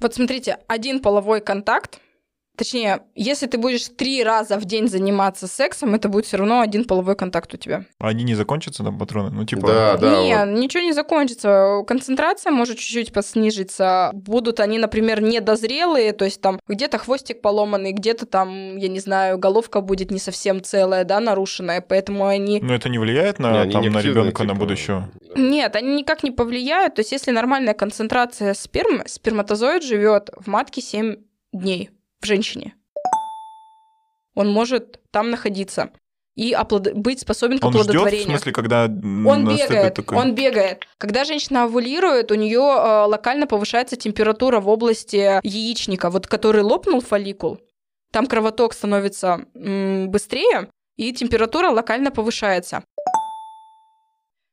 Вот 0.00 0.14
смотрите, 0.14 0.58
один 0.68 1.00
половой 1.00 1.40
контакт, 1.40 1.98
точнее, 2.56 3.02
если 3.14 3.46
ты 3.46 3.58
будешь 3.58 3.88
три 3.88 4.22
раза 4.22 4.58
в 4.58 4.64
день 4.64 4.88
заниматься 4.88 5.46
сексом, 5.46 5.94
это 5.94 6.08
будет 6.08 6.26
все 6.26 6.36
равно 6.36 6.60
один 6.60 6.84
половой 6.84 7.16
контакт 7.16 7.52
у 7.54 7.56
тебя. 7.56 7.84
А 7.98 8.08
они 8.08 8.24
не 8.24 8.34
закончатся, 8.34 8.84
там, 8.84 8.98
патроны? 8.98 9.30
Ну, 9.30 9.44
типа... 9.44 9.66
Да, 9.66 9.96
да. 9.96 10.22
не, 10.22 10.60
ничего 10.60 10.82
не 10.82 10.92
закончится. 10.92 11.82
Концентрация 11.86 12.52
может 12.52 12.78
чуть-чуть 12.78 13.12
поснижиться. 13.12 14.10
Будут 14.12 14.60
они, 14.60 14.78
например, 14.78 15.20
недозрелые, 15.20 16.12
то 16.12 16.24
есть 16.24 16.40
там 16.40 16.60
где-то 16.68 16.98
хвостик 16.98 17.40
поломанный, 17.40 17.92
где-то 17.92 18.26
там, 18.26 18.76
я 18.76 18.88
не 18.88 19.00
знаю, 19.00 19.38
головка 19.38 19.80
будет 19.80 20.10
не 20.10 20.18
совсем 20.18 20.62
целая, 20.62 21.04
да, 21.04 21.20
нарушенная, 21.20 21.80
поэтому 21.80 22.26
они... 22.26 22.60
Но 22.60 22.74
это 22.74 22.88
не 22.88 22.98
влияет 22.98 23.38
Не, 23.38 23.44
на, 23.44 23.62
они 23.62 23.72
там, 23.72 23.82
не 23.82 23.88
на 23.88 24.00
ребенка 24.00 24.44
на 24.44 24.50
типа, 24.50 24.60
будущего? 24.60 25.10
да. 25.20 25.40
Нет, 25.40 25.76
они 25.76 25.96
никак 25.96 26.22
не 26.22 26.30
повлияют. 26.30 26.94
То 26.94 27.00
есть 27.00 27.12
если 27.12 27.30
нормальная 27.30 27.74
концентрация 27.74 28.54
спермы, 28.54 29.04
сперматозоид 29.06 29.82
живет 29.82 30.30
в 30.36 30.46
матке 30.48 30.80
7 30.80 31.16
дней 31.52 31.90
в 32.24 32.26
женщине. 32.26 32.74
Он 34.34 34.48
может 34.50 35.00
там 35.12 35.30
находиться. 35.30 35.90
и 36.34 36.52
оплод... 36.52 36.92
быть 36.94 37.20
способен 37.20 37.58
к 37.60 37.64
Он 37.64 37.72
ждет, 37.72 37.84
в 37.86 37.88
оплодотворению. 37.90 38.26
смысле, 38.26 38.52
когда 38.52 38.84
Он 38.84 39.46
бегает, 39.56 39.94
такой... 39.94 40.18
он 40.18 40.34
бегает. 40.34 40.84
Когда 40.98 41.24
женщина 41.24 41.64
овулирует, 41.64 42.32
у 42.32 42.34
нее 42.34 42.58
э, 42.58 43.04
локально 43.06 43.46
повышается 43.46 43.94
температура 43.96 44.58
в 44.60 44.68
области 44.68 45.40
яичника, 45.46 46.10
вот 46.10 46.26
который 46.26 46.62
лопнул 46.62 47.00
фолликул. 47.00 47.60
Там 48.12 48.26
кровоток 48.26 48.72
становится 48.74 49.44
м, 49.54 50.10
быстрее, 50.10 50.68
и 50.96 51.12
температура 51.12 51.70
локально 51.70 52.10
повышается. 52.10 52.82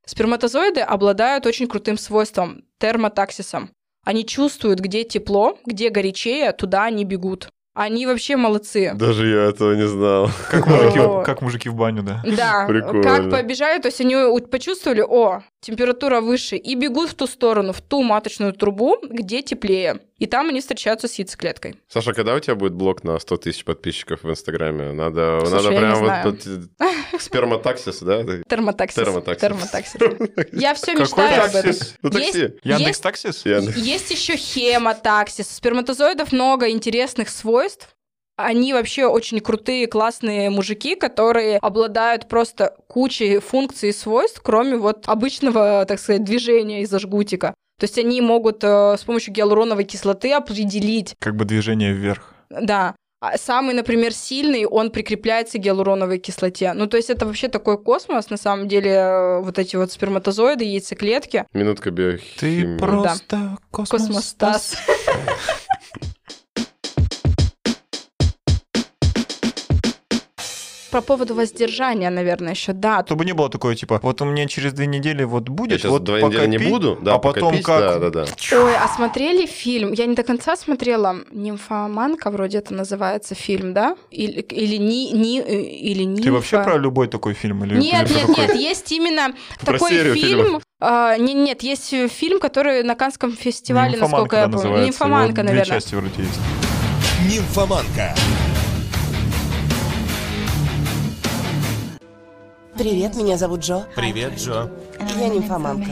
Сперматозоиды 0.05 0.81
обладают 0.81 1.45
очень 1.45 1.67
крутым 1.67 1.97
свойством 1.97 2.63
термотаксисом. 2.79 3.69
Они 4.03 4.25
чувствуют, 4.25 4.79
где 4.79 5.03
тепло, 5.03 5.57
где 5.65 5.89
горячее, 5.89 6.51
туда 6.53 6.85
они 6.85 7.05
бегут. 7.05 7.49
Они 7.73 8.05
вообще 8.05 8.35
молодцы. 8.35 8.91
Даже 8.95 9.27
я 9.27 9.43
этого 9.43 9.73
не 9.73 9.87
знал. 9.87 10.29
Как 10.49 10.67
мужики, 10.67 10.99
как 11.25 11.41
мужики 11.41 11.69
в 11.69 11.75
баню, 11.75 12.03
да. 12.03 12.21
Да, 12.25 12.65
Прикольно. 12.67 13.01
как 13.03 13.29
побежали, 13.29 13.81
то 13.81 13.87
есть 13.87 14.01
они 14.01 14.15
почувствовали, 14.49 15.01
о, 15.01 15.41
температура 15.61 16.21
выше, 16.21 16.57
и 16.57 16.75
бегут 16.75 17.11
в 17.11 17.13
ту 17.13 17.27
сторону, 17.27 17.71
в 17.71 17.81
ту 17.81 18.01
маточную 18.01 18.53
трубу, 18.53 18.97
где 19.01 19.41
теплее. 19.41 20.01
И 20.17 20.25
там 20.25 20.49
они 20.49 20.59
встречаются 20.59 21.07
с 21.07 21.13
яйцеклеткой. 21.15 21.75
Саша, 21.87 22.13
когда 22.13 22.35
у 22.35 22.39
тебя 22.39 22.55
будет 22.55 22.73
блог 22.73 23.03
на 23.03 23.17
100 23.17 23.37
тысяч 23.37 23.63
подписчиков 23.63 24.23
в 24.23 24.29
Инстаграме? 24.29 24.91
Надо, 24.91 25.39
Слушай, 25.45 25.53
надо 25.53 25.63
я 25.63 25.73
не 25.73 25.79
прям 25.79 25.95
знаю. 25.95 26.25
вот, 26.25 26.45
вот 26.45 27.21
сперматаксис, 27.21 27.99
да? 28.01 28.23
Термотаксис. 28.47 28.95
Термотаксис. 28.95 29.41
Термотаксис. 29.41 29.95
Я 30.51 30.73
все 30.73 30.93
мечтаю 30.93 31.45
об 31.45 31.55
этом. 31.55 31.75
Ну, 32.01 32.09
такси. 32.09 32.53
Яндекс 32.63 32.99
Таксис? 32.99 33.45
Есть 33.45 34.11
еще 34.11 34.35
хемотаксис. 34.35 35.47
У 35.47 35.53
сперматозоидов 35.53 36.31
много 36.31 36.69
интересных 36.69 37.29
свойств. 37.29 37.95
Они 38.45 38.73
вообще 38.73 39.05
очень 39.05 39.39
крутые, 39.39 39.87
классные 39.87 40.49
мужики, 40.49 40.95
которые 40.95 41.57
обладают 41.57 42.27
просто 42.27 42.75
кучей 42.87 43.39
функций 43.39 43.89
и 43.89 43.93
свойств, 43.93 44.41
кроме 44.43 44.77
вот 44.77 45.03
обычного, 45.07 45.85
так 45.87 45.99
сказать, 45.99 46.23
движения 46.23 46.81
из-за 46.81 46.99
жгутика. 46.99 47.53
То 47.79 47.85
есть 47.85 47.97
они 47.97 48.21
могут 48.21 48.63
э, 48.63 48.95
с 48.97 49.03
помощью 49.03 49.33
гиалуроновой 49.33 49.85
кислоты 49.85 50.33
определить, 50.33 51.15
Как 51.19 51.35
бы 51.35 51.45
движение 51.45 51.93
вверх. 51.93 52.33
да, 52.49 52.95
а 53.23 53.37
самый, 53.37 53.75
например, 53.75 54.13
сильный, 54.13 54.65
он 54.65 54.89
прикрепляется 54.89 55.59
к 55.59 55.61
гиалуроновой 55.61 56.17
кислоте. 56.17 56.73
Ну, 56.73 56.87
то 56.87 56.97
есть 56.97 57.11
это 57.11 57.27
вообще 57.27 57.49
такой 57.49 57.77
космос, 57.77 58.31
на 58.31 58.37
самом 58.37 58.67
деле, 58.67 58.89
э, 58.91 59.41
вот 59.41 59.59
эти 59.59 59.75
вот 59.75 59.91
сперматозоиды, 59.91 60.63
яйцеклетки. 60.63 61.45
Минутка 61.53 61.91
биохимии. 61.91 62.77
Ты 62.77 62.77
просто 62.79 63.57
космос. 63.69 64.01
Космостас. 64.01 64.75
По 70.91 71.01
поводу 71.01 71.35
воздержания, 71.35 72.09
наверное, 72.09 72.51
еще 72.51 72.73
да. 72.73 73.03
Чтобы 73.05 73.23
не 73.25 73.31
было 73.33 73.49
такое, 73.49 73.75
типа, 73.75 73.99
вот 74.03 74.21
у 74.21 74.25
меня 74.25 74.45
через 74.47 74.73
две 74.73 74.87
недели 74.87 75.23
вот 75.23 75.47
Я 75.47 75.53
будет, 75.53 75.79
сейчас 75.81 75.91
вот 75.91 76.03
два 76.03 76.19
пока 76.19 76.45
недели 76.45 76.63
не 76.63 76.69
буду, 76.69 76.97
да, 77.01 77.15
а 77.15 77.19
потом 77.19 77.43
пока 77.51 77.57
пить, 77.57 77.65
как... 77.65 77.79
да, 77.79 78.09
да, 78.09 78.25
да. 78.25 78.57
Ой, 78.57 78.75
а 78.75 78.87
смотрели 78.89 79.45
фильм? 79.45 79.93
Я 79.93 80.05
не 80.05 80.15
до 80.15 80.23
конца 80.23 80.55
смотрела. 80.57 81.15
Нимфоманка 81.31 82.29
вроде 82.29 82.57
это 82.57 82.73
называется 82.73 83.35
фильм, 83.35 83.73
да? 83.73 83.95
Или, 84.11 84.41
или 84.41 84.75
ни, 84.75 85.11
ни, 85.15 85.39
э, 85.41 85.61
или 85.61 86.03
нимфа. 86.03 86.23
Ты 86.23 86.31
вообще 86.31 86.63
про 86.63 86.77
любой 86.77 87.07
такой 87.07 87.33
фильм? 87.33 87.63
Или, 87.63 87.75
Нет, 87.79 88.09
или 88.11 88.19
нет, 88.19 88.37
нет, 88.37 88.55
есть 88.55 88.91
именно 88.91 89.33
Про 89.61 89.73
такой 89.73 89.91
фильм. 89.91 90.13
фильмов. 90.15 90.63
а, 90.81 91.15
не- 91.17 91.33
нет, 91.33 91.63
есть 91.63 91.93
э, 91.93 92.07
фильм, 92.09 92.39
который 92.39 92.83
на 92.83 92.95
Канском 92.95 93.31
фестивале, 93.33 93.97
насколько 93.97 94.35
я 94.35 94.41
да, 94.47 94.51
помню. 94.51 94.57
называется. 94.57 94.85
Нимфоманка, 94.87 95.41
Его 95.41 95.49
наверное. 95.49 95.65
Две 95.65 95.73
части 95.73 95.95
вроде 95.95 96.13
есть. 96.17 96.39
Нимфоманка. 97.29 98.13
Привет, 102.77 103.15
меня 103.15 103.37
зовут 103.37 103.61
Джо. 103.61 103.85
Привет, 103.95 104.33
Джо. 104.37 104.71
Я 105.19 105.27
нимфоманка. 105.27 105.91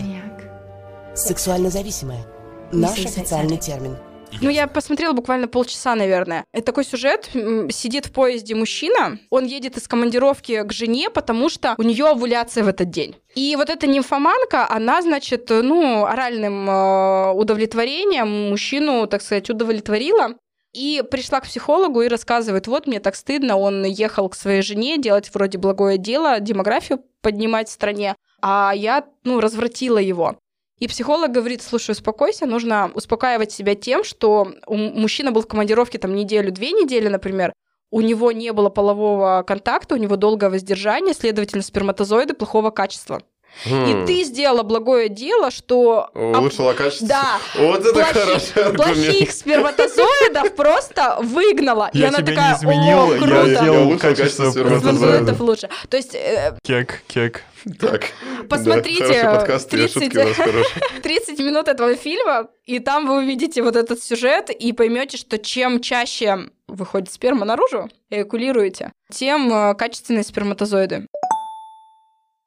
Сексуально 1.14 1.70
зависимая. 1.70 2.26
Наш 2.72 3.00
официальный 3.06 3.58
термин. 3.58 3.98
Ну, 4.42 4.50
я 4.50 4.68
посмотрела 4.68 5.14
буквально 5.14 5.48
полчаса, 5.48 5.96
наверное. 5.96 6.46
Это 6.54 6.68
такой 6.68 6.86
сюжет. 6.86 7.30
Сидит 7.72 8.06
в 8.06 8.12
поезде 8.12 8.56
мужчина, 8.56 9.20
он 9.30 9.46
едет 9.46 9.76
из 9.78 9.88
командировки 9.88 10.64
к 10.64 10.72
жене, 10.72 11.10
потому 11.10 11.50
что 11.50 11.76
у 11.78 11.84
нее 11.84 12.06
овуляция 12.06 12.64
в 12.64 12.68
этот 12.68 12.90
день. 12.90 13.16
И 13.36 13.56
вот 13.56 13.70
эта 13.70 13.88
нимфоманка, 13.88 14.70
она, 14.70 15.02
значит, 15.02 15.50
ну, 15.50 16.06
оральным 16.06 16.70
э, 16.70 17.32
удовлетворением 17.34 18.50
мужчину, 18.50 19.08
так 19.08 19.22
сказать, 19.22 19.50
удовлетворила. 19.50 20.36
И 20.74 21.04
пришла 21.10 21.40
к 21.40 21.46
психологу 21.46 22.02
и 22.02 22.08
рассказывает, 22.08 22.68
вот 22.68 22.86
мне 22.86 23.00
так 23.00 23.16
стыдно, 23.16 23.58
он 23.58 23.84
ехал 23.86 24.30
к 24.30 24.36
своей 24.36 24.62
жене 24.62 24.98
делать 24.98 25.34
вроде 25.34 25.58
благое 25.58 25.98
дело, 25.98 26.40
демографию 26.40 27.02
поднимать 27.22 27.70
в 27.70 27.72
стране, 27.72 28.16
а 28.42 28.72
я, 28.76 29.06
ну, 29.24 29.40
развратила 29.40 29.98
его. 29.98 30.38
И 30.78 30.88
психолог 30.88 31.32
говорит, 31.32 31.62
слушай, 31.62 31.92
успокойся, 31.92 32.46
нужно 32.46 32.92
успокаивать 32.94 33.52
себя 33.52 33.76
тем, 33.76 34.04
что 34.04 34.54
мужчина 34.68 35.32
был 35.32 35.42
в 35.42 35.48
командировке 35.48 35.98
там 35.98 36.16
неделю, 36.16 36.52
две 36.52 36.72
недели, 36.72 37.10
например, 37.10 37.52
у 37.92 38.02
него 38.02 38.32
не 38.32 38.54
было 38.54 38.70
полового 38.70 39.44
контакта, 39.46 39.96
у 39.96 39.98
него 39.98 40.16
долгое 40.16 40.52
воздержание, 40.52 41.14
следовательно, 41.14 41.64
сперматозоиды 41.64 42.36
плохого 42.36 42.70
качества. 42.70 43.22
И 43.66 43.70
Хм. 43.70 44.06
ты 44.06 44.24
сделала 44.24 44.64
благое 44.64 45.10
дело, 45.10 45.52
что... 45.52 46.10
Улучшила 46.14 46.74
качество. 46.74 47.08
Да. 47.10 47.38
Вот 47.58 47.82
это 47.82 47.94
плохих- 48.00 48.14
хороший 48.14 48.64
аргумент. 48.64 48.78
плохих 48.96 49.32
сперматозоидов 49.32 50.56
просто 50.56 51.18
выгнала. 51.22 51.90
и 51.94 52.00
Я 52.00 52.08
она 52.10 52.20
тебя 52.20 52.28
такая, 52.36 52.50
не 52.52 52.58
изменил, 52.58 53.04
о, 53.10 53.14
я 53.14 53.18
круто. 53.20 53.46
сделал 53.62 53.82
улучшил 53.88 54.00
качество 54.16 54.52
сперматозоидов. 54.52 55.40
Лучше. 55.42 55.70
То 55.90 55.98
есть 55.98 56.16
э, 56.16 56.58
Кек, 56.64 57.02
кек. 57.08 57.44
Так. 57.80 58.04
Посмотрите, 58.50 59.22
Да, 59.24 59.36
подкаст, 59.36 59.70
три 59.70 59.88
30 59.88 60.04
шутки 60.04 60.18
у 60.18 60.24
нас 60.28 60.36
хорошие. 60.38 60.82
30 61.04 61.40
минут 61.40 61.68
этого 61.68 61.96
фильма, 61.96 62.48
и 62.66 62.80
там 62.80 63.06
вы 63.08 63.18
увидите 63.18 63.62
вот 63.62 63.76
этот 63.76 64.02
сюжет 64.02 64.50
и 64.50 64.72
поймете, 64.72 65.18
что 65.18 65.38
чем 65.38 65.82
чаще 65.82 66.38
выходит 66.68 67.12
сперма 67.12 67.46
наружу, 67.46 67.90
эякулируете, 68.10 68.94
тем 69.12 69.52
э, 69.54 69.76
качественные 69.76 70.24
сперматозоиды. 70.24 71.08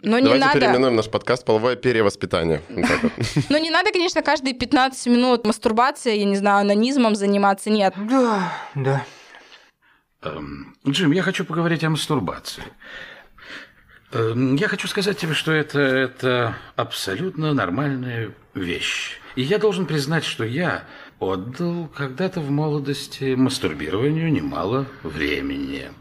Но 0.02 0.18
не 0.18 0.24
Давайте 0.24 0.46
надо, 0.46 0.60
переименуем 0.60 0.96
наш 0.96 1.08
подкаст 1.08 1.44
«Половое 1.44 1.76
перевоспитание». 1.76 2.60
Но 3.48 3.58
не 3.58 3.70
надо, 3.70 3.92
конечно, 3.92 4.20
каждые 4.20 4.52
15 4.52 5.06
минут 5.06 5.46
мастурбацией, 5.46 6.18
я 6.18 6.24
не 6.24 6.36
знаю, 6.36 6.62
анонизмом 6.62 7.14
заниматься, 7.14 7.70
нет. 7.70 7.94
Да, 7.96 8.52
да. 8.74 9.06
Эм, 10.22 10.74
Джим, 10.86 11.12
я 11.12 11.22
хочу 11.22 11.44
поговорить 11.44 11.84
о 11.84 11.90
мастурбации. 11.90 12.64
Эм, 14.12 14.56
Я 14.56 14.66
хочу 14.66 14.88
сказать 14.88 15.18
тебе, 15.18 15.34
что 15.34 15.52
это, 15.52 15.78
это 15.78 16.56
абсолютно 16.74 17.54
нормальная 17.54 18.32
вещь. 18.54 19.18
И 19.36 19.42
я 19.42 19.58
должен 19.58 19.86
признать, 19.86 20.24
что 20.24 20.44
я 20.44 20.84
отдал 21.20 21.88
когда-то 21.96 22.40
в 22.40 22.50
молодости 22.50 23.34
мастурбированию 23.34 24.32
немало 24.32 24.86
времени. 25.04 25.92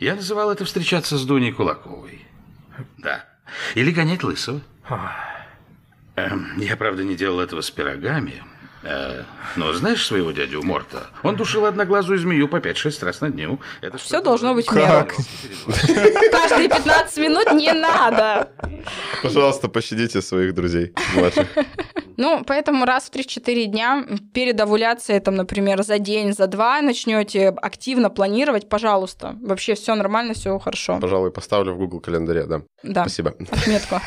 Я 0.00 0.16
называл 0.16 0.50
это 0.50 0.64
встречаться 0.64 1.16
с 1.16 1.24
Дуней 1.24 1.52
Кулаковой. 1.52 2.26
Да. 2.98 3.25
Или 3.74 3.90
гонять 3.90 4.22
лысого. 4.22 4.60
Эм, 6.16 6.52
Я, 6.58 6.76
правда, 6.76 7.04
не 7.04 7.14
делал 7.14 7.40
этого 7.40 7.60
с 7.60 7.70
пирогами. 7.70 8.42
Э, 8.82 9.24
Но 9.56 9.72
знаешь 9.72 10.06
своего 10.06 10.30
дядю 10.30 10.62
Морта? 10.62 11.08
Он 11.22 11.34
душил 11.36 11.66
одноглазую 11.66 12.18
змею 12.18 12.46
по 12.48 12.56
5-6 12.56 13.04
раз 13.04 13.20
на 13.20 13.30
дню. 13.30 13.60
Это 13.80 13.98
что-то 13.98 14.22
должно 14.24 14.54
быть 14.54 14.68
в 14.68 14.74
меру. 14.74 15.08
Каждые 16.30 16.68
15 16.68 17.16
минут 17.18 17.52
не 17.52 17.72
надо. 17.72 18.48
Пожалуйста, 19.22 19.68
пощадите 19.68 20.22
своих 20.22 20.54
друзей 20.54 20.92
младших. 21.14 21.48
Ну, 22.16 22.42
поэтому 22.46 22.84
раз 22.84 23.04
в 23.04 23.12
3-4 23.12 23.64
дня 23.64 24.06
перед 24.32 24.60
овуляцией, 24.60 25.20
там, 25.20 25.34
например, 25.34 25.82
за 25.82 25.98
день, 25.98 26.32
за 26.32 26.46
два 26.46 26.80
начнете 26.80 27.48
активно 27.48 28.10
планировать, 28.10 28.68
пожалуйста. 28.68 29.36
Вообще 29.42 29.74
все 29.74 29.94
нормально, 29.94 30.34
все 30.34 30.58
хорошо. 30.58 30.98
Пожалуй, 31.00 31.30
поставлю 31.30 31.74
в 31.74 31.78
Google 31.78 32.00
календаре, 32.00 32.44
да. 32.46 32.62
Да, 32.82 33.02
Спасибо. 33.02 33.30
отметку. 33.30 33.96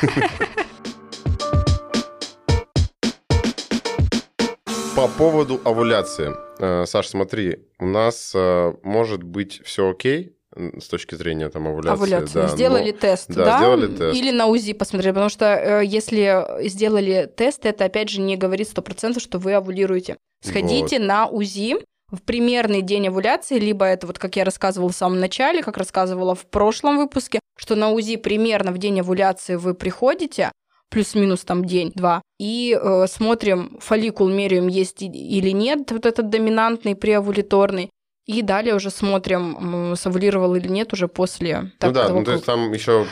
По 4.96 5.06
поводу 5.08 5.60
овуляции. 5.64 6.34
Э, 6.58 6.84
Саш, 6.84 7.08
смотри, 7.08 7.58
у 7.78 7.86
нас 7.86 8.32
э, 8.34 8.74
может 8.82 9.22
быть 9.22 9.62
все 9.64 9.88
окей 9.90 10.34
с 10.56 10.88
точки 10.88 11.14
зрения 11.14 11.48
там 11.48 11.68
овуляции. 11.68 11.92
Овуляцию. 11.92 12.42
да, 12.42 12.48
сделали 12.48 12.90
но- 12.90 12.96
тест, 12.96 13.28
да, 13.28 13.44
да? 13.44 13.58
сделали 13.58 13.86
тест. 13.86 14.16
Или 14.16 14.30
на 14.30 14.46
УЗИ 14.46 14.72
посмотрели, 14.72 15.12
потому 15.12 15.30
что 15.30 15.44
э, 15.44 15.84
если 15.84 16.44
сделали 16.66 17.30
тест, 17.36 17.64
это 17.66 17.84
опять 17.84 18.08
же 18.08 18.20
не 18.20 18.36
говорит 18.36 18.68
100%, 18.68 19.20
что 19.20 19.38
вы 19.38 19.54
овулируете. 19.54 20.16
Сходите 20.42 20.98
на 20.98 21.26
УЗИ 21.26 21.76
в 22.10 22.22
примерный 22.22 22.82
день 22.82 23.08
овуляции, 23.08 23.58
либо 23.58 23.84
это 23.84 24.06
вот 24.06 24.18
как 24.18 24.36
я 24.36 24.44
рассказывала 24.44 24.90
в 24.90 24.96
самом 24.96 25.20
начале, 25.20 25.62
как 25.62 25.76
рассказывала 25.76 26.34
в 26.34 26.46
прошлом 26.46 26.98
выпуске, 26.98 27.40
что 27.56 27.76
на 27.76 27.90
УЗИ 27.90 28.16
примерно 28.16 28.72
в 28.72 28.78
день 28.78 29.00
овуляции 29.00 29.54
вы 29.54 29.74
приходите, 29.74 30.50
плюс-минус 30.90 31.44
там 31.44 31.64
день-два, 31.64 32.22
и 32.40 32.76
э, 32.80 33.06
смотрим, 33.06 33.78
фолликул 33.80 34.28
меряем, 34.28 34.66
есть 34.66 35.02
или 35.02 35.50
нет, 35.50 35.92
вот 35.92 36.04
этот 36.04 36.30
доминантный, 36.30 36.96
преовуляторный, 36.96 37.90
И 38.26 38.42
далее 38.42 38.74
уже 38.74 38.90
смотрим, 38.90 39.94
савулировал 39.96 40.54
или 40.54 40.68
нет 40.68 40.92
уже 40.92 41.08
после. 41.08 41.72
Так, 41.78 41.90
ну 41.90 41.94
да, 41.94 42.08
ну, 42.10 42.24
то 42.24 42.32
есть 42.32 42.44
там 42.44 42.72
еще 42.72 43.04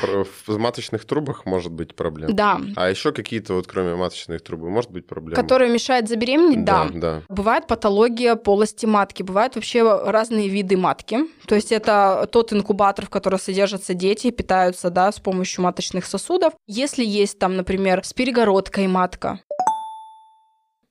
в 0.47 0.59
маточных 0.59 1.05
трубах 1.05 1.45
может 1.45 1.73
быть 1.73 1.97
проблема. 1.97 2.33
Да. 2.33 2.61
А 2.77 2.89
еще 2.89 3.13
какие-то 3.13 3.55
вот 3.55 3.67
кроме 3.67 3.95
маточных 3.95 4.43
труб 4.43 4.61
может 4.61 4.91
быть 4.91 5.07
проблемы? 5.07 5.41
Которые 5.41 5.73
мешают 5.73 6.09
забеременеть, 6.09 6.65
да. 6.65 6.85
да. 6.93 7.01
да. 7.01 7.23
Бывает 7.29 7.67
патология 7.67 8.37
полости 8.37 8.87
матки, 8.87 9.23
бывают 9.23 9.57
вообще 9.57 9.83
разные 9.83 10.49
виды 10.49 10.77
матки. 10.77 11.21
То 11.47 11.55
есть 11.55 11.73
это 11.73 12.29
тот 12.31 12.53
инкубатор, 12.53 13.07
в 13.07 13.11
котором 13.11 13.39
содержатся 13.39 13.95
дети, 13.95 14.31
питаются, 14.31 14.91
да, 14.91 15.11
с 15.11 15.19
помощью 15.19 15.65
маточных 15.65 16.07
сосудов. 16.07 16.53
Если 16.67 17.05
есть 17.05 17.39
там, 17.39 17.57
например, 17.57 18.05
с 18.05 18.13
перегородкой 18.13 18.87
матка, 18.87 19.41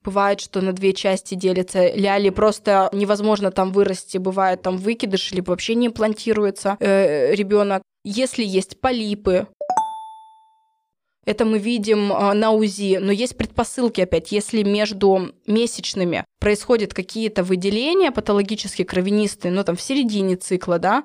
Бывает, 0.08 0.40
что 0.40 0.62
на 0.62 0.72
две 0.72 0.94
части 0.94 1.36
делится 1.36 1.94
ляли, 1.94 2.30
просто 2.30 2.90
невозможно 2.94 3.52
там 3.52 3.74
вырасти. 3.74 4.18
Бывает 4.18 4.62
там 4.62 4.78
выкидыш, 4.78 5.34
либо 5.34 5.50
вообще 5.50 5.76
не 5.76 5.88
имплантируется 5.88 6.78
э, 6.80 7.36
ребенок. 7.36 7.84
Если 8.06 8.46
есть 8.46 8.80
полипы, 8.80 9.48
это 11.26 11.44
мы 11.44 11.60
видим 11.60 12.14
э, 12.14 12.32
на 12.32 12.52
УЗИ, 12.52 13.00
но 13.02 13.12
есть 13.12 13.36
предпосылки 13.36 14.00
опять. 14.00 14.32
Если 14.32 14.64
между 14.64 15.34
месячными 15.46 16.24
происходят 16.40 16.94
какие-то 16.94 17.44
выделения 17.44 18.12
патологические, 18.12 18.86
кровянистые, 18.86 19.52
ну 19.52 19.62
там 19.66 19.76
в 19.76 19.82
середине 19.82 20.38
цикла, 20.38 20.80
да, 20.80 21.04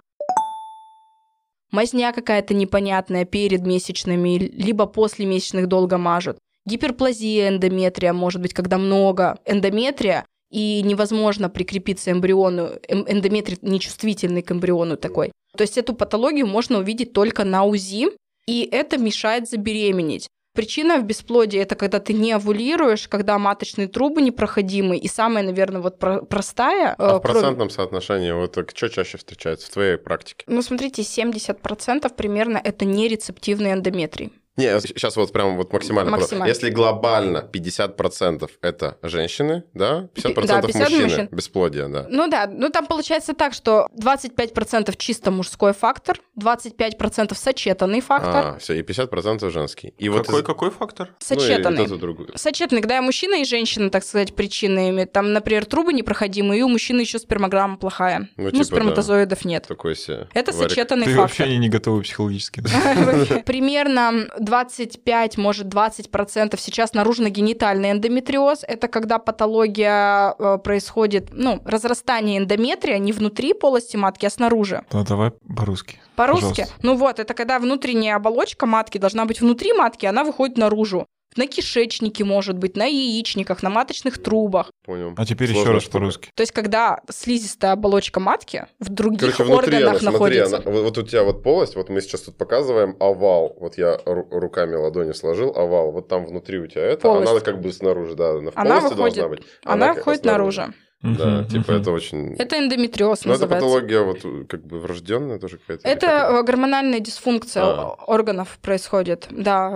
мазня 1.73 2.13
какая-то 2.13 2.55
непонятная 2.55 3.25
перед 3.25 3.67
месячными, 3.67 4.39
либо 4.39 4.87
после 4.87 5.27
месячных 5.27 5.67
долго 5.67 5.99
мажут. 5.99 6.39
Гиперплазия 6.67 7.49
эндометрия, 7.49 8.13
может 8.13 8.41
быть, 8.41 8.55
когда 8.55 8.79
много 8.79 9.39
эндометрия, 9.47 10.25
и 10.53 10.83
невозможно 10.83 11.49
прикрепиться 11.49 12.13
эмбриону, 12.13 12.73
эм, 12.87 13.07
эндометрий 13.09 13.59
нечувствительный 13.63 14.43
к 14.43 14.53
эмбриону 14.53 14.97
такой. 14.97 15.33
То 15.57 15.63
есть 15.63 15.79
эту 15.79 15.95
патологию 15.95 16.47
можно 16.47 16.79
увидеть 16.79 17.13
только 17.13 17.45
на 17.45 17.65
УЗИ, 17.65 18.11
и 18.47 18.69
это 18.71 18.99
мешает 18.99 19.49
забеременеть. 19.49 20.29
Причина 20.55 20.99
в 20.99 21.05
бесплодии– 21.05 21.59
это 21.61 21.75
когда 21.77 21.99
ты 21.99 22.13
не 22.13 22.33
овулируешь, 22.33 23.09
когда 23.09 23.39
маточные 23.39 23.89
трубы 23.89 24.21
непроходимы, 24.21 24.99
и 24.99 25.09
самая, 25.09 25.43
наверное, 25.43 25.81
вот 25.81 25.99
простая... 25.99 26.95
А 26.99 27.15
э, 27.15 27.17
в 27.17 27.21
процентном 27.21 27.55
кроме... 27.57 27.71
соотношении 27.71 28.33
вот 28.33 28.59
что 28.75 28.89
чаще 28.91 29.17
встречается 29.17 29.69
в 29.69 29.71
твоей 29.71 29.97
практике? 29.97 30.45
Ну, 30.47 30.61
смотрите, 30.61 31.01
70% 31.01 32.15
примерно– 32.15 32.61
это 32.65 32.85
нерецептивный 32.85 33.73
эндометрий. 33.73 34.31
Не, 34.57 34.81
сейчас 34.81 35.17
вот 35.17 35.33
прям 35.33 35.57
вот 35.57 35.73
максимально. 35.73 36.11
максимально. 36.11 36.49
Если 36.49 36.71
глобально 36.71 37.49
50% 37.51 38.51
это 38.61 38.99
женщины, 39.03 39.65
да, 39.73 40.09
50%, 40.15 40.47
да, 40.47 40.63
50 40.63 40.83
мужчины, 40.83 41.05
мужчин. 41.05 41.29
бесплодие, 41.31 41.89
да. 41.89 42.07
Ну 42.11 42.29
да, 42.29 42.47
ну 42.47 42.69
там 42.69 42.87
получается 42.87 43.33
так, 43.33 43.55
что 43.55 43.89
25% 43.99 44.95
чисто 44.99 45.31
мужской 45.31 45.73
фактор, 45.73 46.21
25% 46.39 47.35
сочетанный 47.35 48.01
фактор. 48.01 48.55
А, 48.55 48.59
все, 48.59 48.75
и 48.75 48.83
50% 48.83 49.51
женский. 49.51 49.95
И 49.97 50.09
какой, 50.09 50.37
вот 50.37 50.47
какой 50.47 50.71
фактор? 50.71 51.15
Сочетанный. 51.19 51.87
Ну, 51.87 52.27
сочетанный, 52.35 52.83
когда 52.83 53.01
мужчина 53.01 53.41
и 53.41 53.45
женщина, 53.45 53.91
так 53.91 54.05
сказать, 54.05 54.35
причины 54.35 54.91
имеют. 54.91 55.13
Там, 55.13 55.33
например, 55.33 55.65
трубы 55.65 55.95
непроходимые, 55.95 56.61
и 56.61 56.63
у 56.63 56.69
мужчины 56.69 57.01
еще 57.01 57.19
спермограмма 57.19 57.79
плохая. 57.79 58.29
Ну, 58.37 58.45
ну 58.45 58.51
типа, 58.51 58.65
сперматозоидов 58.65 59.43
да. 59.43 59.49
нет. 59.49 59.67
Такой 59.67 59.97
себе. 59.97 60.29
Это 60.35 60.53
варик. 60.53 60.71
сочетанный 60.71 61.07
Ты 61.07 61.15
фактор. 61.15 61.47
вообще 61.47 61.57
не 61.57 61.69
готовы 61.71 62.03
психологически. 62.03 62.63
Примерно 63.47 64.29
25, 64.45 65.39
может 65.39 65.67
20% 65.67 66.59
сейчас 66.59 66.95
наружно-генитальный 66.95 67.93
эндометриоз. 67.93 68.65
Это 68.67 68.89
когда 68.89 69.19
патология 69.19 70.35
э, 70.39 70.59
происходит, 70.59 71.29
ну, 71.33 71.61
разрастание 71.65 72.39
эндометрия 72.39 72.99
не 72.99 73.13
внутри 73.13 73.55
полости 73.55 73.97
матки, 73.97 74.27
а 74.27 74.31
снаружи. 74.31 74.85
Ну, 74.93 75.05
давай 75.05 75.33
по-русски. 75.57 75.99
По-русски? 76.17 76.67
Ну 76.83 76.97
вот, 76.97 77.19
это 77.19 77.35
когда 77.35 77.59
внутренняя 77.59 78.17
оболочка 78.17 78.67
матки 78.67 78.99
должна 78.99 79.25
быть 79.25 79.41
внутри 79.41 79.73
матки, 79.73 80.07
она 80.07 80.25
выходит 80.25 80.59
наружу 80.59 81.07
на 81.37 81.47
кишечнике, 81.47 82.25
может 82.25 82.59
быть, 82.59 82.77
на 82.77 82.87
яичниках, 82.87 83.63
на 83.63 83.71
маточных 83.71 84.23
трубах. 84.23 84.71
Понял. 84.85 85.15
А 85.17 85.25
теперь 85.25 85.51
Сложно 85.51 85.71
еще 85.71 85.75
раз 85.75 85.85
по-русски. 85.85 86.31
То 86.35 86.43
есть, 86.43 86.53
когда 86.53 87.01
слизистая 87.11 87.73
оболочка 87.73 88.21
матки 88.21 88.67
в 88.79 88.89
других 88.89 89.37
Короче, 89.37 89.53
органах 89.53 90.01
она, 90.03 90.11
находится. 90.11 90.47
Смотри, 90.49 90.71
она, 90.71 90.77
вот, 90.77 90.85
вот 90.85 90.99
у 90.99 91.03
тебя 91.03 91.25
вот 91.25 91.43
полость, 91.43 91.77
вот 91.77 91.89
мы 91.89 92.01
сейчас 92.01 92.23
тут 92.23 92.37
показываем 92.37 92.97
овал. 93.01 93.57
Вот 93.61 93.79
я 93.79 93.99
руками 94.05 94.75
ладони 94.75 95.13
сложил 95.13 95.53
овал. 95.57 95.93
Вот 95.93 96.09
там 96.09 96.27
внутри 96.27 96.59
у 96.59 96.67
тебя 96.67 96.83
это, 96.83 97.03
полость. 97.03 97.31
она 97.31 97.41
как 97.41 97.61
бы 97.61 97.73
снаружи, 97.73 98.15
да, 98.15 98.31
она 98.31 98.51
в 98.51 98.57
она 98.57 98.81
выходит, 98.81 98.97
должна 98.97 99.29
быть. 99.29 99.43
Она, 99.65 99.91
она 99.91 100.01
входит 100.01 100.25
наружу. 100.25 100.63
Да, 101.03 101.41
угу, 101.41 101.49
типа 101.49 101.73
угу. 101.73 101.81
это 101.81 101.91
очень... 101.91 102.35
Это 102.35 102.59
эндометриоз 102.59 103.25
Но 103.25 103.33
называется. 103.33 103.57
это 103.57 103.67
патология 103.67 104.01
вот 104.03 104.49
как 104.49 104.65
бы 104.65 104.79
врожденная 104.79 105.39
тоже 105.41 105.59
какая-то? 105.59 105.89
Это 105.89 106.07
какая 106.07 106.43
гормональная 106.43 107.01
дисфункция 107.01 107.65
а. 107.65 107.95
органов 108.07 108.59
происходит. 108.63 109.27
Да, 109.31 109.71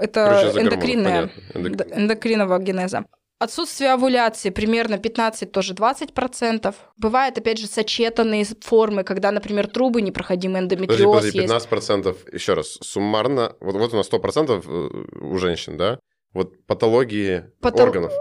это 0.00 0.40
Короче, 0.40 0.60
эндокринная, 0.60 1.30
Эндокрин. 1.54 2.02
эндокринного 2.02 2.58
генеза. 2.60 3.04
Отсутствие 3.40 3.92
овуляции 3.92 4.50
примерно 4.50 4.98
15, 4.98 5.50
тоже 5.50 5.72
20%. 5.72 6.74
Бывает, 6.98 7.38
опять 7.38 7.58
же, 7.58 7.66
сочетанные 7.66 8.44
формы, 8.60 9.02
когда, 9.02 9.32
например, 9.32 9.66
трубы 9.66 10.02
непроходимые, 10.02 10.62
эндометриоз 10.62 11.16
подожди, 11.16 11.40
подожди, 11.40 11.74
15%, 11.74 12.08
есть. 12.08 12.34
еще 12.34 12.52
раз, 12.52 12.78
суммарно, 12.82 13.56
вот, 13.60 13.74
вот 13.76 13.94
у 13.94 13.96
нас 13.96 14.10
100% 14.10 14.62
э, 14.62 15.24
у 15.24 15.38
женщин, 15.38 15.78
да? 15.78 15.98
Вот 16.34 16.64
патологии 16.66 17.44
Пато... 17.60 17.82
органов. 17.82 18.12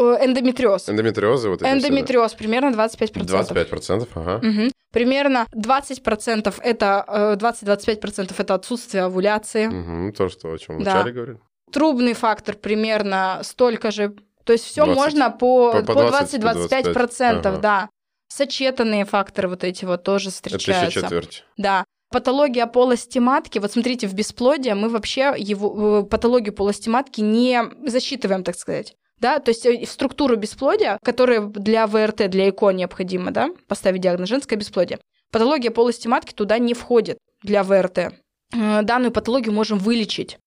Эндометриоз. 0.00 0.88
Эндометриозы 0.88 1.48
вот 1.48 1.62
эти 1.62 1.70
Эндометриоз, 1.70 2.32
все, 2.32 2.36
да? 2.36 2.38
примерно 2.38 2.74
25%. 2.74 3.26
25%, 3.26 4.08
ага. 4.14 4.46
Угу. 4.46 4.72
Примерно 4.92 5.46
20% 5.54 6.54
это, 6.62 7.36
20-25% 7.40 8.34
это 8.36 8.54
отсутствие 8.54 9.04
овуляции. 9.04 9.66
Угу, 9.66 10.12
то, 10.12 10.28
что, 10.28 10.52
о 10.52 10.58
чем 10.58 10.82
да. 10.82 10.92
вначале 10.92 11.12
говорили. 11.12 11.38
Трубный 11.72 12.14
фактор 12.14 12.56
примерно 12.56 13.40
столько 13.42 13.90
же. 13.90 14.14
То 14.44 14.52
есть 14.52 14.64
все 14.64 14.86
можно 14.86 15.30
по, 15.30 15.72
по, 15.72 15.82
по 15.82 16.00
20-25%, 16.00 17.22
ага. 17.22 17.58
да. 17.58 17.90
Сочетанные 18.28 19.04
факторы 19.04 19.48
вот 19.48 19.64
эти 19.64 19.84
вот 19.84 20.02
тоже 20.02 20.30
встречаются. 20.30 20.72
Это 20.72 20.86
еще 20.86 21.00
четверть. 21.02 21.44
Да. 21.56 21.84
Патология 22.10 22.66
полости 22.66 23.20
матки, 23.20 23.60
вот 23.60 23.70
смотрите, 23.70 24.08
в 24.08 24.14
бесплодии 24.14 24.72
мы 24.72 24.88
вообще 24.88 25.32
его, 25.36 26.02
патологию 26.02 26.52
полости 26.52 26.88
матки 26.88 27.20
не 27.20 27.62
засчитываем, 27.86 28.42
так 28.42 28.56
сказать 28.56 28.96
да, 29.20 29.38
то 29.38 29.50
есть 29.50 29.66
э, 29.66 29.84
в 29.84 29.90
структуру 29.90 30.36
бесплодия, 30.36 30.98
которая 31.04 31.40
для 31.40 31.86
ВРТ, 31.86 32.28
для 32.28 32.48
ЭКО 32.48 32.70
необходимо, 32.70 33.30
да, 33.30 33.50
поставить 33.68 34.00
диагноз 34.00 34.28
женское 34.28 34.56
бесплодие. 34.56 34.98
Патология 35.30 35.70
полости 35.70 36.08
матки 36.08 36.32
туда 36.32 36.58
не 36.58 36.74
входит 36.74 37.18
для 37.42 37.62
ВРТ. 37.62 37.98
Э, 37.98 38.82
данную 38.82 39.12
патологию 39.12 39.52
можем 39.52 39.78
вылечить 39.78 40.38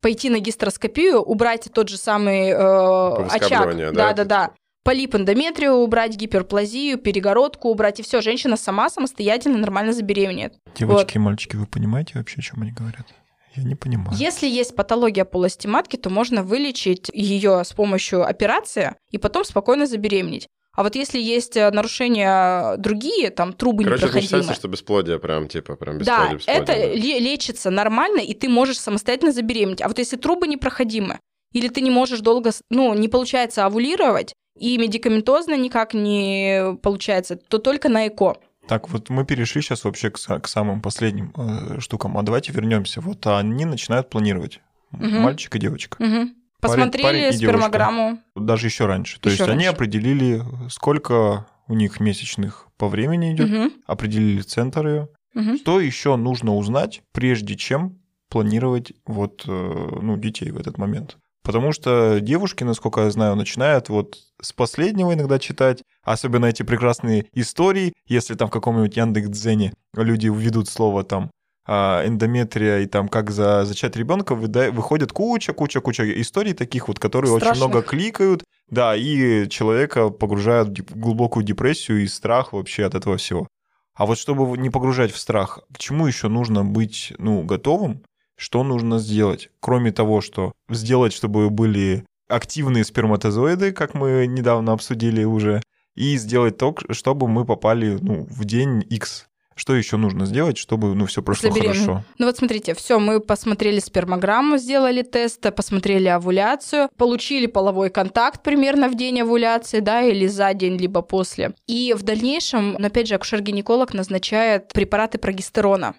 пойти 0.00 0.30
на 0.30 0.38
гистероскопию, 0.38 1.20
убрать 1.20 1.68
тот 1.72 1.88
же 1.90 1.98
самый 1.98 2.48
э, 2.48 3.26
очаг, 3.28 3.76
да, 3.92 4.12
да, 4.14 4.24
да, 4.24 4.50
полип 4.82 5.14
эндометрию 5.14 5.74
убрать, 5.74 6.16
гиперплазию, 6.16 6.98
перегородку 6.98 7.68
убрать, 7.68 8.00
и 8.00 8.02
все, 8.02 8.20
женщина 8.20 8.56
сама 8.56 8.88
самостоятельно 8.88 9.58
нормально 9.58 9.92
забеременеет. 9.92 10.54
Девочки 10.74 11.04
вот. 11.04 11.16
и 11.16 11.18
мальчики, 11.18 11.56
вы 11.56 11.66
понимаете 11.66 12.12
вообще, 12.14 12.38
о 12.38 12.42
чем 12.42 12.62
они 12.62 12.72
говорят? 12.72 13.06
Я 13.54 13.64
не 13.64 13.74
понимаю. 13.74 14.16
Если 14.16 14.46
есть 14.46 14.76
патология 14.76 15.24
полости 15.24 15.66
матки, 15.66 15.96
то 15.96 16.10
можно 16.10 16.42
вылечить 16.42 17.10
ее 17.12 17.62
с 17.64 17.72
помощью 17.72 18.24
операции 18.24 18.94
и 19.10 19.18
потом 19.18 19.44
спокойно 19.44 19.86
забеременеть. 19.86 20.46
А 20.72 20.82
вот 20.84 20.94
если 20.94 21.20
есть 21.20 21.56
э, 21.56 21.68
нарушения 21.72 22.76
другие, 22.76 23.30
там 23.30 23.52
трубы 23.52 23.82
Короче, 23.82 24.04
непроходимые... 24.04 24.12
Короче, 24.12 24.26
считается, 24.26 24.54
что 24.54 24.68
бесплодие 24.68 25.18
прям, 25.18 25.48
типа, 25.48 25.74
прям 25.74 25.98
бесплодие, 25.98 26.28
Да, 26.28 26.34
бесплодие, 26.34 26.62
это 26.62 26.72
да. 26.72 27.18
лечится 27.20 27.70
нормально, 27.70 28.20
и 28.20 28.34
ты 28.34 28.48
можешь 28.48 28.78
самостоятельно 28.78 29.32
забеременеть. 29.32 29.82
А 29.82 29.88
вот 29.88 29.98
если 29.98 30.16
трубы 30.16 30.46
непроходимы, 30.46 31.18
или 31.52 31.68
ты 31.68 31.80
не 31.80 31.90
можешь 31.90 32.20
долго, 32.20 32.52
ну, 32.70 32.94
не 32.94 33.08
получается 33.08 33.66
овулировать, 33.66 34.32
и 34.58 34.78
медикаментозно 34.78 35.56
никак 35.56 35.92
не 35.94 36.76
получается, 36.82 37.36
то 37.36 37.58
только 37.58 37.88
на 37.88 38.06
ЭКО. 38.06 38.36
Так, 38.70 38.88
вот 38.88 39.10
мы 39.10 39.24
перешли 39.24 39.62
сейчас 39.62 39.82
вообще 39.82 40.10
к, 40.10 40.18
к 40.18 40.46
самым 40.46 40.80
последним 40.80 41.32
э, 41.36 41.80
штукам. 41.80 42.16
А 42.16 42.22
давайте 42.22 42.52
вернемся. 42.52 43.00
Вот 43.00 43.26
они 43.26 43.64
начинают 43.64 44.08
планировать. 44.10 44.60
Угу. 44.92 45.06
Мальчик 45.06 45.56
и 45.56 45.58
девочка. 45.58 46.00
Угу. 46.00 46.30
Посмотрели 46.60 47.02
парень, 47.02 47.22
парень 47.24 47.36
спермограмму. 47.36 48.10
Девушка. 48.10 48.22
Даже 48.36 48.66
еще 48.68 48.86
раньше. 48.86 49.18
То 49.18 49.28
еще 49.28 49.38
есть 49.38 49.48
раньше. 49.48 49.54
они 49.54 49.66
определили, 49.66 50.44
сколько 50.68 51.48
у 51.66 51.74
них 51.74 51.98
месячных 51.98 52.68
по 52.76 52.86
времени 52.86 53.34
идет, 53.34 53.50
угу. 53.50 53.72
определили 53.88 54.40
центр 54.42 54.86
ее. 54.86 55.08
Угу. 55.34 55.56
Что 55.56 55.80
еще 55.80 56.14
нужно 56.14 56.54
узнать, 56.54 57.02
прежде 57.10 57.56
чем 57.56 57.98
планировать 58.28 58.92
вот, 59.04 59.42
э, 59.48 59.98
ну, 60.00 60.16
детей 60.16 60.52
в 60.52 60.58
этот 60.58 60.78
момент? 60.78 61.18
Потому 61.42 61.72
что 61.72 62.18
девушки, 62.20 62.64
насколько 62.64 63.02
я 63.02 63.10
знаю, 63.10 63.34
начинают 63.34 63.88
вот 63.88 64.18
с 64.40 64.52
последнего 64.52 65.14
иногда 65.14 65.38
читать, 65.38 65.82
особенно 66.02 66.46
эти 66.46 66.62
прекрасные 66.62 67.26
истории, 67.32 67.94
если 68.06 68.34
там 68.34 68.48
в 68.48 68.52
каком-нибудь 68.52 68.96
Яндекс.Дзене 68.96 69.72
люди 69.94 70.26
введут 70.26 70.68
слово 70.68 71.02
там 71.02 71.30
а, 71.66 72.06
эндометрия 72.06 72.80
и 72.80 72.86
там 72.86 73.08
как 73.08 73.30
за, 73.30 73.64
зачать 73.64 73.96
ребенка 73.96 74.34
выходит 74.34 75.12
куча, 75.12 75.52
куча, 75.52 75.80
куча 75.80 76.20
историй 76.20 76.52
таких 76.52 76.88
вот, 76.88 76.98
которые 76.98 77.30
Страшных. 77.36 77.50
очень 77.50 77.70
много 77.70 77.86
кликают, 77.86 78.44
Да, 78.68 78.96
и 78.96 79.48
человека 79.48 80.10
погружают 80.10 80.68
в 80.68 80.98
глубокую 80.98 81.44
депрессию 81.44 82.02
и 82.02 82.06
страх 82.06 82.52
вообще 82.52 82.84
от 82.84 82.94
этого 82.94 83.16
всего. 83.16 83.46
А 83.94 84.06
вот 84.06 84.18
чтобы 84.18 84.56
не 84.56 84.70
погружать 84.70 85.12
в 85.12 85.18
страх, 85.18 85.60
к 85.72 85.78
чему 85.78 86.06
еще 86.06 86.28
нужно 86.28 86.64
быть 86.64 87.12
ну, 87.18 87.42
готовым? 87.42 88.02
Что 88.40 88.64
нужно 88.64 88.98
сделать? 88.98 89.50
Кроме 89.60 89.92
того, 89.92 90.22
что 90.22 90.52
сделать, 90.70 91.12
чтобы 91.12 91.50
были 91.50 92.06
активные 92.26 92.84
сперматозоиды, 92.84 93.72
как 93.72 93.92
мы 93.92 94.26
недавно 94.26 94.72
обсудили 94.72 95.24
уже, 95.24 95.60
и 95.94 96.16
сделать 96.16 96.56
то, 96.56 96.74
чтобы 96.90 97.28
мы 97.28 97.44
попали 97.44 97.98
ну, 98.00 98.26
в 98.30 98.46
день 98.46 98.82
X. 98.88 99.26
Что 99.56 99.76
еще 99.76 99.98
нужно 99.98 100.24
сделать, 100.24 100.56
чтобы 100.56 100.94
ну, 100.94 101.04
все 101.04 101.22
прошло 101.22 101.50
Забеременеть. 101.50 101.84
хорошо? 101.84 102.04
Ну 102.16 102.24
вот 102.24 102.38
смотрите, 102.38 102.74
все, 102.74 102.98
мы 102.98 103.20
посмотрели 103.20 103.78
спермограмму, 103.78 104.56
сделали 104.56 105.02
тест, 105.02 105.42
посмотрели 105.54 106.08
овуляцию, 106.08 106.88
получили 106.96 107.44
половой 107.44 107.90
контакт 107.90 108.42
примерно 108.42 108.88
в 108.88 108.96
день 108.96 109.20
овуляции, 109.20 109.80
да, 109.80 110.00
или 110.00 110.26
за 110.26 110.54
день, 110.54 110.78
либо 110.78 111.02
после. 111.02 111.52
И 111.66 111.94
в 111.94 112.04
дальнейшем, 112.04 112.78
опять 112.82 113.06
же, 113.06 113.16
акушер-гинеколог 113.16 113.92
назначает 113.92 114.72
препараты 114.72 115.18
прогестерона. 115.18 115.94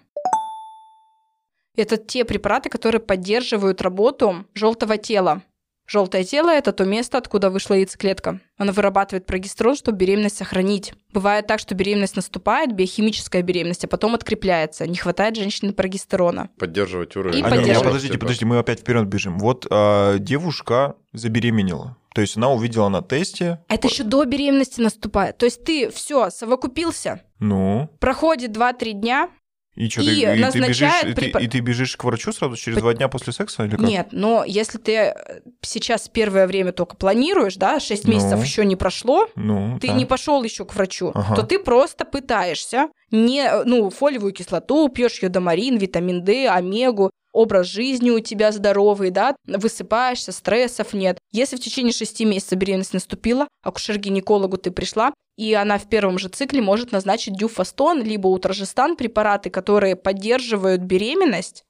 Это 1.76 1.96
те 1.96 2.24
препараты, 2.24 2.68
которые 2.68 3.00
поддерживают 3.00 3.80
работу 3.80 4.44
желтого 4.54 4.98
тела. 4.98 5.42
Желтое 5.86 6.22
тело– 6.24 6.48
это 6.50 6.72
то 6.72 6.84
место, 6.84 7.18
откуда 7.18 7.50
вышла 7.50 7.74
яйцеклетка. 7.74 8.40
Она 8.56 8.72
вырабатывает 8.72 9.26
прогестерон, 9.26 9.74
чтобы 9.74 9.98
беременность 9.98 10.36
сохранить. 10.36 10.94
Бывает 11.12 11.46
так, 11.48 11.58
что 11.58 11.74
беременность 11.74 12.14
наступает, 12.16 12.72
биохимическая 12.72 13.42
беременность, 13.42 13.84
а 13.84 13.88
потом 13.88 14.14
открепляется. 14.14 14.86
Не 14.86 14.96
хватает 14.96 15.36
женщине 15.36 15.72
прогестерона. 15.72 16.50
Поддерживать 16.58 17.16
уровень. 17.16 17.40
И 17.40 17.42
А, 17.42 17.48
поддерживать. 17.50 17.84
подождите, 17.84 18.16
подождите, 18.18 18.46
мы 18.46 18.58
опять 18.58 18.80
вперед 18.80 19.06
бежим. 19.06 19.38
Вот 19.38 19.66
а, 19.70 20.18
девушка 20.18 20.94
забеременела. 21.12 21.96
То 22.14 22.20
есть 22.20 22.36
она 22.36 22.50
увидела 22.52 22.88
на 22.88 23.02
тесте. 23.02 23.58
А 23.68 23.74
это 23.74 23.88
еще 23.88 24.04
до 24.04 24.24
беременности 24.24 24.80
наступает. 24.80 25.38
То 25.38 25.46
есть 25.46 25.64
ты 25.64 25.90
все, 25.90 26.30
совокупился, 26.30 27.22
Ну, 27.40 27.90
проходит 27.98 28.56
2-3 28.56 28.92
дня. 28.92 29.30
И 29.74 29.88
что, 29.88 30.02
И 30.02 30.06
ты, 30.06 30.12
и 30.20 30.24
ты 30.24 30.36
назначает 30.36 31.16
бежишь, 31.16 31.28
и, 31.28 31.32
ты, 31.32 31.44
и 31.44 31.48
ты 31.48 31.60
бежишь 31.60 31.96
к 31.96 32.04
врачу 32.04 32.32
сразу 32.32 32.56
через 32.56 32.78
два 32.78 32.92
дня 32.92 33.08
после 33.08 33.32
секса 33.32 33.64
или 33.64 33.76
как? 33.76 33.80
Нет, 33.86 34.08
но 34.12 34.44
если 34.46 34.76
ты 34.78 34.92
э, 34.92 35.14
сейчас 35.62 36.08
первое 36.08 36.46
время 36.46 36.72
только 36.72 36.94
планируешь, 36.96 37.56
да, 37.56 37.80
6 37.80 38.04
Ну. 38.04 38.12
месяцев 38.12 38.42
еще 38.44 38.64
не 38.66 38.76
прошло, 38.76 39.28
Ну, 39.34 39.78
ты 39.80 39.88
да. 39.88 39.94
не 39.94 40.04
пошел 40.04 40.42
еще 40.42 40.64
к 40.66 40.74
врачу, 40.74 41.12
Ага. 41.14 41.36
то 41.36 41.42
ты 41.42 41.58
просто 41.58 42.04
пытаешься 42.04 42.88
не, 43.12 43.62
ну, 43.64 43.90
фолиевую 43.90 44.32
кислоту, 44.32 44.88
пьешь 44.88 45.22
йодомарин, 45.22 45.76
витамин 45.76 46.24
D, 46.24 46.48
омегу, 46.48 47.10
образ 47.32 47.66
жизни 47.66 48.10
у 48.10 48.20
тебя 48.20 48.52
здоровый, 48.52 49.10
да, 49.10 49.36
высыпаешься, 49.46 50.32
стрессов 50.32 50.92
нет. 50.92 51.18
Если 51.32 51.56
в 51.56 51.60
течение 51.60 51.92
шести 51.92 52.24
месяцев 52.24 52.58
беременность 52.58 52.94
наступила, 52.94 53.48
акушер-гинекологу 53.62 54.56
ты 54.58 54.70
пришла, 54.70 55.12
и 55.36 55.54
она 55.54 55.78
в 55.78 55.88
первом 55.88 56.18
же 56.18 56.28
цикле 56.28 56.60
может 56.60 56.92
назначить 56.92 57.36
дюфастон, 57.36 58.02
либо 58.02 58.28
утрожестан, 58.28 58.96
препараты, 58.96 59.50
которые 59.50 59.96
поддерживают 59.96 60.82
беременность, 60.82 61.64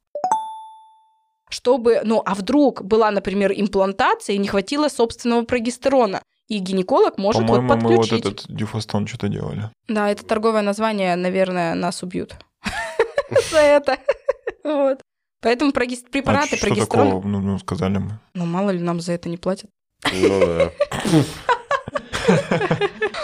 чтобы, 1.48 2.00
ну, 2.04 2.22
а 2.24 2.34
вдруг 2.34 2.82
была, 2.82 3.10
например, 3.10 3.52
имплантация 3.54 4.34
и 4.34 4.38
не 4.38 4.48
хватило 4.48 4.88
собственного 4.88 5.44
прогестерона, 5.44 6.22
и 6.52 6.58
гинеколог 6.58 7.16
может 7.16 7.42
вот 7.42 7.56
По-моему, 7.56 7.74
мы 7.76 7.96
вот 7.96 8.00
подключить. 8.02 8.26
этот 8.26 8.44
дюфастон 8.54 9.06
что-то 9.06 9.28
делали. 9.28 9.70
Да, 9.88 10.10
это 10.10 10.22
торговое 10.24 10.60
название, 10.60 11.16
наверное, 11.16 11.74
нас 11.74 12.02
убьют 12.02 12.36
за 13.50 13.58
это. 13.58 13.96
Вот. 14.62 15.00
Поэтому 15.40 15.72
препараты 15.72 16.56
а 16.60 16.74
такого, 16.74 17.26
ну, 17.26 17.40
ну, 17.40 17.58
сказали 17.58 17.96
мы. 17.98 18.20
Ну, 18.34 18.44
мало 18.44 18.70
ли, 18.70 18.80
нам 18.80 19.00
за 19.00 19.12
это 19.12 19.30
не 19.30 19.38
платят. 19.38 19.70
Ну 20.12 20.40
да. 20.40 20.70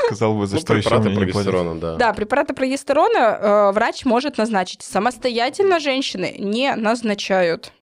Сказал 0.06 0.34
бы, 0.34 0.46
за 0.46 0.56
Ну, 0.56 0.60
что 0.60 0.74
еще 0.74 0.98
мне 0.98 1.14
не 1.14 1.80
да. 1.80 1.96
Да, 1.96 2.12
препараты 2.14 2.54
прогестерона 2.54 3.18
э, 3.18 3.72
врач 3.72 4.04
может 4.04 4.38
назначить. 4.38 4.82
Самостоятельно 4.82 5.78
женщины 5.78 6.34
не 6.38 6.74
назначают. 6.74 7.72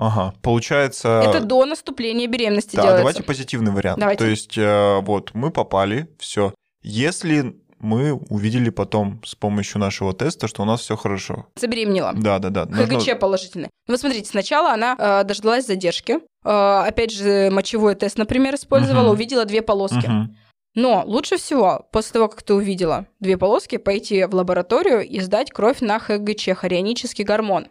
Ага, 0.00 0.34
получается... 0.42 1.22
Это 1.24 1.40
до 1.40 1.64
наступления 1.66 2.26
беременности 2.26 2.74
Да, 2.74 2.82
делается. 2.82 2.98
давайте 3.00 3.22
позитивный 3.22 3.70
вариант. 3.70 4.00
Давайте. 4.00 4.24
То 4.24 4.30
есть, 4.30 4.56
э, 4.56 5.00
вот, 5.02 5.32
мы 5.34 5.50
попали, 5.50 6.08
все. 6.18 6.54
Если 6.82 7.56
мы 7.78 8.14
увидели 8.14 8.70
потом 8.70 9.20
с 9.24 9.34
помощью 9.34 9.78
нашего 9.80 10.12
теста, 10.14 10.48
что 10.48 10.62
у 10.62 10.64
нас 10.64 10.80
все 10.80 10.96
хорошо. 10.96 11.46
Забеременела. 11.56 12.12
Да, 12.14 12.38
да, 12.38 12.50
да. 12.50 12.66
ХГЧ 12.66 13.18
положительный. 13.20 13.68
Ну, 13.86 13.92
вот 13.94 14.00
смотрите, 14.00 14.26
сначала 14.28 14.72
она 14.72 14.96
э, 14.98 15.24
дождалась 15.24 15.66
задержки. 15.66 16.18
Э, 16.44 16.84
опять 16.86 17.12
же, 17.12 17.50
мочевой 17.50 17.94
тест, 17.94 18.18
например, 18.18 18.54
использовала, 18.54 19.04
Мгм. 19.04 19.12
увидела 19.12 19.44
две 19.44 19.62
полоски. 19.62 20.06
Мгм. 20.06 20.36
Но 20.76 21.02
лучше 21.04 21.36
всего, 21.36 21.88
после 21.90 22.12
того, 22.12 22.28
как 22.28 22.42
ты 22.42 22.54
увидела 22.54 23.06
две 23.18 23.36
полоски, 23.36 23.76
пойти 23.76 24.24
в 24.24 24.34
лабораторию 24.34 25.00
и 25.04 25.18
сдать 25.20 25.50
кровь 25.50 25.80
на 25.80 25.98
ХГЧ, 25.98 26.50
хорионический 26.54 27.24
гормон. 27.24 27.66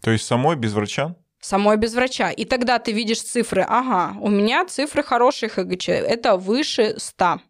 То 0.00 0.10
есть 0.10 0.26
самой 0.26 0.56
без 0.56 0.72
врача? 0.72 1.16
Самой 1.40 1.76
без 1.76 1.94
врача. 1.94 2.30
И 2.30 2.44
тогда 2.44 2.78
ты 2.78 2.92
видишь 2.92 3.22
цифры. 3.22 3.64
Ага, 3.66 4.16
у 4.20 4.28
меня 4.28 4.66
цифры 4.66 5.02
хорошие 5.02 5.48
ХГЧ. 5.48 5.88
Это 5.88 6.36
выше 6.36 6.94
100. 6.98 7.40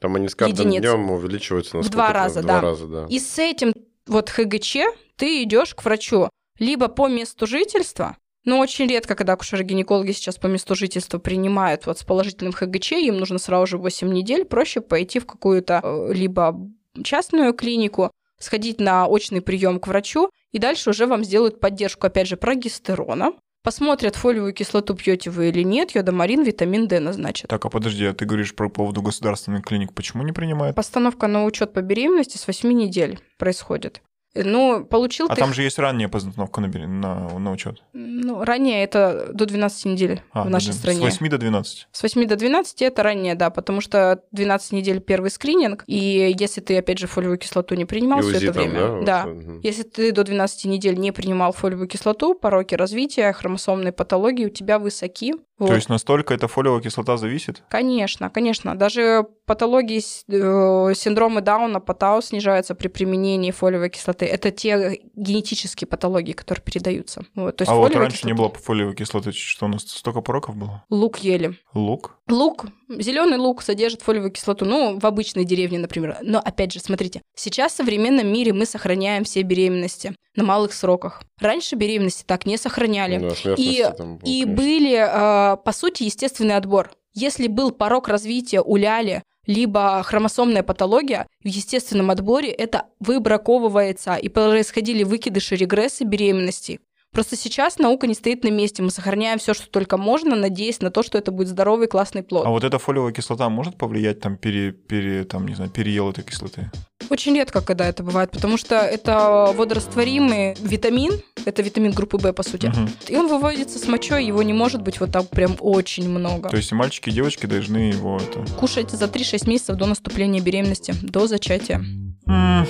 Там 0.00 0.16
они 0.16 0.28
с 0.28 0.34
каждым 0.34 0.68
Единиц. 0.68 0.82
днем 0.82 1.10
увеличиваются 1.10 1.76
на 1.76 1.82
В 1.82 1.88
два 1.88 2.12
раза, 2.12 2.40
в 2.40 2.42
два 2.42 2.54
да. 2.56 2.60
раза, 2.60 2.86
да. 2.86 3.06
И 3.08 3.18
с 3.18 3.38
этим 3.38 3.72
вот 4.06 4.28
ХГЧ 4.28 4.76
ты 5.16 5.42
идешь 5.42 5.74
к 5.74 5.84
врачу 5.84 6.28
либо 6.58 6.88
по 6.88 7.08
месту 7.08 7.46
жительства, 7.46 8.16
но 8.44 8.58
очень 8.60 8.86
редко, 8.86 9.14
когда 9.14 9.32
акушеры-гинекологи 9.32 10.12
сейчас 10.12 10.36
по 10.36 10.46
месту 10.46 10.74
жительства 10.74 11.18
принимают 11.18 11.86
вот 11.86 11.98
с 11.98 12.04
положительным 12.04 12.52
ХГЧ, 12.52 12.92
им 12.92 13.16
нужно 13.16 13.38
сразу 13.38 13.66
же 13.66 13.78
8 13.78 14.12
недель, 14.12 14.44
проще 14.44 14.80
пойти 14.80 15.18
в 15.18 15.26
какую-то 15.26 15.80
э, 15.82 16.12
либо 16.12 16.56
частную 17.02 17.52
клинику, 17.54 18.10
сходить 18.38 18.80
на 18.80 19.06
очный 19.06 19.40
прием 19.40 19.80
к 19.80 19.86
врачу, 19.86 20.30
и 20.52 20.58
дальше 20.58 20.90
уже 20.90 21.06
вам 21.06 21.24
сделают 21.24 21.60
поддержку, 21.60 22.06
опять 22.06 22.28
же, 22.28 22.36
прогестерона, 22.36 23.32
посмотрят, 23.62 24.16
фолиевую 24.16 24.52
кислоту 24.52 24.94
пьете 24.94 25.30
вы 25.30 25.48
или 25.48 25.62
нет, 25.62 25.92
йодомарин, 25.92 26.42
витамин 26.42 26.86
D 26.86 27.00
назначат. 27.00 27.48
Так, 27.48 27.64
а 27.64 27.68
подожди, 27.68 28.04
а 28.04 28.14
ты 28.14 28.24
говоришь 28.24 28.54
про 28.54 28.68
поводу 28.68 29.02
государственных 29.02 29.64
клиник. 29.64 29.92
Почему 29.92 30.22
не 30.22 30.32
принимают? 30.32 30.76
Постановка 30.76 31.26
на 31.26 31.44
учет 31.44 31.72
по 31.72 31.82
беременности 31.82 32.36
с 32.36 32.46
8 32.46 32.70
недель 32.72 33.18
происходит. 33.38 34.02
Ну, 34.44 34.84
получил 34.84 35.26
А 35.26 35.34
ты 35.34 35.40
там 35.40 35.52
же 35.52 35.62
есть 35.62 35.78
ранняя 35.78 36.08
постановка 36.08 36.60
на, 36.60 36.68
на, 36.68 37.38
на 37.38 37.52
учет. 37.52 37.82
Ну, 37.92 38.44
ранее 38.44 38.84
это 38.84 39.30
до 39.32 39.46
12 39.46 39.84
недель 39.86 40.22
А, 40.32 40.44
в 40.44 40.50
нашей 40.50 40.68
да, 40.68 40.72
стране. 40.72 41.10
С 41.10 41.20
8 41.20 41.28
до 41.28 41.38
12. 41.38 41.88
С 41.90 42.02
8 42.02 42.26
до 42.26 42.36
12 42.36 42.82
это 42.82 43.02
ранее, 43.02 43.34
да, 43.34 43.50
потому 43.50 43.80
что 43.80 44.22
12 44.32 44.72
недель 44.72 45.00
первый 45.00 45.30
скрининг, 45.30 45.84
и 45.86 46.34
если 46.38 46.60
ты, 46.60 46.78
опять 46.78 46.98
же, 46.98 47.06
фолиевую 47.06 47.38
кислоту 47.38 47.74
не 47.74 47.84
принимал 47.84 48.20
И 48.20 48.22
все 48.22 48.36
это 48.36 48.52
там, 48.52 48.62
время, 48.62 48.80
да, 48.80 48.90
вот, 48.90 49.04
да, 49.04 49.26
мгм. 49.26 49.60
если 49.60 49.82
ты 49.82 50.12
до 50.12 50.24
12 50.24 50.64
недель 50.66 50.98
не 50.98 51.12
принимал 51.12 51.52
фолиевую 51.52 51.88
кислоту, 51.88 52.34
пороки 52.34 52.74
развития, 52.74 53.32
хромосомные 53.32 53.92
патологии 53.92 54.46
у 54.46 54.50
тебя 54.50 54.78
высоки. 54.78 55.34
Вот. 55.58 55.68
То 55.68 55.74
есть 55.74 55.88
настолько 55.88 56.34
эта 56.34 56.48
фолиевая 56.48 56.82
кислота 56.82 57.16
зависит? 57.16 57.62
Конечно, 57.70 58.28
конечно. 58.28 58.76
Даже 58.76 59.26
патологии, 59.46 59.98
э, 60.00 60.94
синдромы 60.94 61.40
Дауна, 61.40 61.80
ПАТАУ 61.80 62.20
снижаются 62.20 62.74
при 62.74 62.88
применении 62.88 63.50
фолиевой 63.52 63.88
кислоты. 63.88 64.25
Это 64.26 64.50
те 64.50 65.00
генетические 65.14 65.88
патологии, 65.88 66.32
которые 66.32 66.62
передаются. 66.62 67.24
Вот. 67.34 67.56
То 67.56 67.62
есть 67.62 67.72
а 67.72 67.74
вот 67.74 67.94
раньше 67.94 68.26
не 68.26 68.32
кислота- 68.32 68.36
было 68.36 68.48
фолиевой 68.54 68.94
кислоты. 68.94 69.32
Что 69.32 69.66
у 69.66 69.68
нас 69.68 69.82
столько 69.82 70.20
пороков 70.20 70.56
было? 70.56 70.84
Лук 70.90 71.18
ели. 71.18 71.58
Лук? 71.74 72.18
Лук, 72.28 72.66
зеленый 72.88 73.38
лук 73.38 73.62
содержит 73.62 74.02
фолиевую 74.02 74.32
кислоту, 74.32 74.64
ну, 74.64 74.98
в 74.98 75.06
обычной 75.06 75.44
деревне, 75.44 75.78
например. 75.78 76.18
Но 76.22 76.38
опять 76.38 76.72
же, 76.72 76.80
смотрите, 76.80 77.22
сейчас 77.34 77.72
в 77.72 77.76
современном 77.76 78.26
мире 78.32 78.52
мы 78.52 78.66
сохраняем 78.66 79.24
все 79.24 79.42
беременности 79.42 80.14
на 80.34 80.44
малых 80.44 80.72
сроках. 80.72 81.22
Раньше 81.40 81.76
беременности 81.76 82.24
так 82.26 82.46
не 82.46 82.56
сохраняли. 82.56 83.18
Да, 83.18 83.34
смертности 83.34 83.62
И, 83.62 83.96
там 83.96 84.18
было, 84.18 84.28
и 84.28 84.42
конечно. 84.42 84.54
были, 84.62 85.52
э, 85.52 85.56
по 85.58 85.72
сути, 85.72 86.02
естественный 86.02 86.56
отбор. 86.56 86.90
Если 87.14 87.46
был 87.46 87.70
порог 87.70 88.08
развития 88.08 88.60
у 88.60 88.76
ляли, 88.76 89.22
либо 89.46 90.02
хромосомная 90.02 90.62
патология, 90.62 91.26
в 91.42 91.48
естественном 91.48 92.10
отборе 92.10 92.50
это 92.50 92.86
выбраковывается, 93.00 94.14
и 94.16 94.28
происходили 94.28 95.04
выкидыши, 95.04 95.56
регрессы 95.56 96.04
беременности. 96.04 96.80
Просто 97.12 97.34
сейчас 97.34 97.78
наука 97.78 98.06
не 98.06 98.12
стоит 98.12 98.44
на 98.44 98.50
месте, 98.50 98.82
мы 98.82 98.90
сохраняем 98.90 99.38
все, 99.38 99.54
что 99.54 99.70
только 99.70 99.96
можно, 99.96 100.36
надеясь 100.36 100.82
на 100.82 100.90
то, 100.90 101.02
что 101.02 101.16
это 101.16 101.30
будет 101.30 101.48
здоровый 101.48 101.86
классный 101.86 102.22
плод. 102.22 102.44
А 102.44 102.50
вот 102.50 102.62
эта 102.62 102.78
фолиевая 102.78 103.12
кислота 103.12 103.48
может 103.48 103.78
повлиять, 103.78 104.20
там, 104.20 104.36
пере, 104.36 104.72
пере, 104.72 105.24
там, 105.24 105.48
не 105.48 105.54
знаю, 105.54 105.70
переел 105.70 106.10
этой 106.10 106.24
кислоты? 106.24 106.70
Очень 107.10 107.34
редко, 107.34 107.60
когда 107.60 107.86
это 107.86 108.02
бывает, 108.02 108.30
потому 108.30 108.56
что 108.56 108.76
это 108.76 109.52
водорастворимый 109.54 110.54
витамин, 110.60 111.20
это 111.44 111.62
витамин 111.62 111.92
группы 111.92 112.18
В, 112.18 112.32
по 112.32 112.42
сути. 112.42 112.66
Мгм. 112.66 112.90
И 113.08 113.16
он 113.16 113.28
выводится 113.28 113.78
с 113.78 113.86
мочой, 113.86 114.26
его 114.26 114.42
не 114.42 114.52
может 114.52 114.82
быть 114.82 115.00
вот 115.00 115.12
так 115.12 115.28
прям 115.30 115.56
очень 115.60 116.08
много. 116.08 116.48
То 116.48 116.56
есть 116.56 116.72
и 116.72 116.74
мальчики, 116.74 117.08
и 117.08 117.12
девочки 117.12 117.46
должны 117.46 117.78
его 117.78 118.18
это... 118.18 118.44
Кушайте 118.54 118.96
за 118.96 119.06
3-6 119.06 119.48
месяцев 119.48 119.76
до 119.76 119.86
наступления 119.86 120.40
беременности, 120.40 120.94
до 121.02 121.26
зачатия. 121.26 121.84
Мгм. 122.26 122.66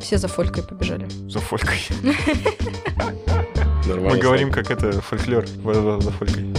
Все 0.00 0.18
за 0.18 0.28
фолькой 0.28 0.64
побежали. 0.64 1.08
За 1.28 1.38
фолькой. 1.38 1.78
Мы 3.86 4.18
говорим, 4.18 4.50
как 4.50 4.70
это, 4.70 5.00
фольклор 5.00 5.46
за 5.46 6.10
фолькой. 6.10 6.54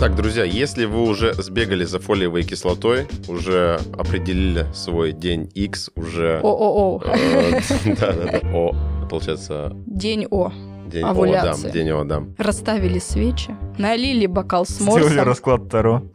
Так, 0.00 0.16
друзья, 0.16 0.44
если 0.44 0.86
вы 0.86 1.02
уже 1.02 1.34
сбегали 1.34 1.84
за 1.84 1.98
фолиевой 1.98 2.42
кислотой, 2.42 3.06
уже 3.28 3.78
определили 3.98 4.64
свой 4.72 5.12
день 5.12 5.50
X, 5.54 5.90
уже... 5.94 6.40
О-о-о. 6.42 7.02
э, 7.04 7.60
Да-да-да. 8.00 8.40
О, 8.54 8.74
получается, 9.10 9.72
День 9.86 10.26
О. 10.30 10.50
день 10.90 11.04
О, 11.04 11.10
Овуляции. 11.10 11.64
да, 11.64 11.70
день 11.70 11.90
О, 11.90 12.04
да. 12.04 12.22
Расставили 12.38 12.98
свечи, 12.98 13.54
налили 13.76 14.24
бокал 14.24 14.64
с 14.64 14.70
Сделали 14.70 15.02
морсом. 15.02 15.24
расклад 15.26 15.68
Таро. 15.68 16.02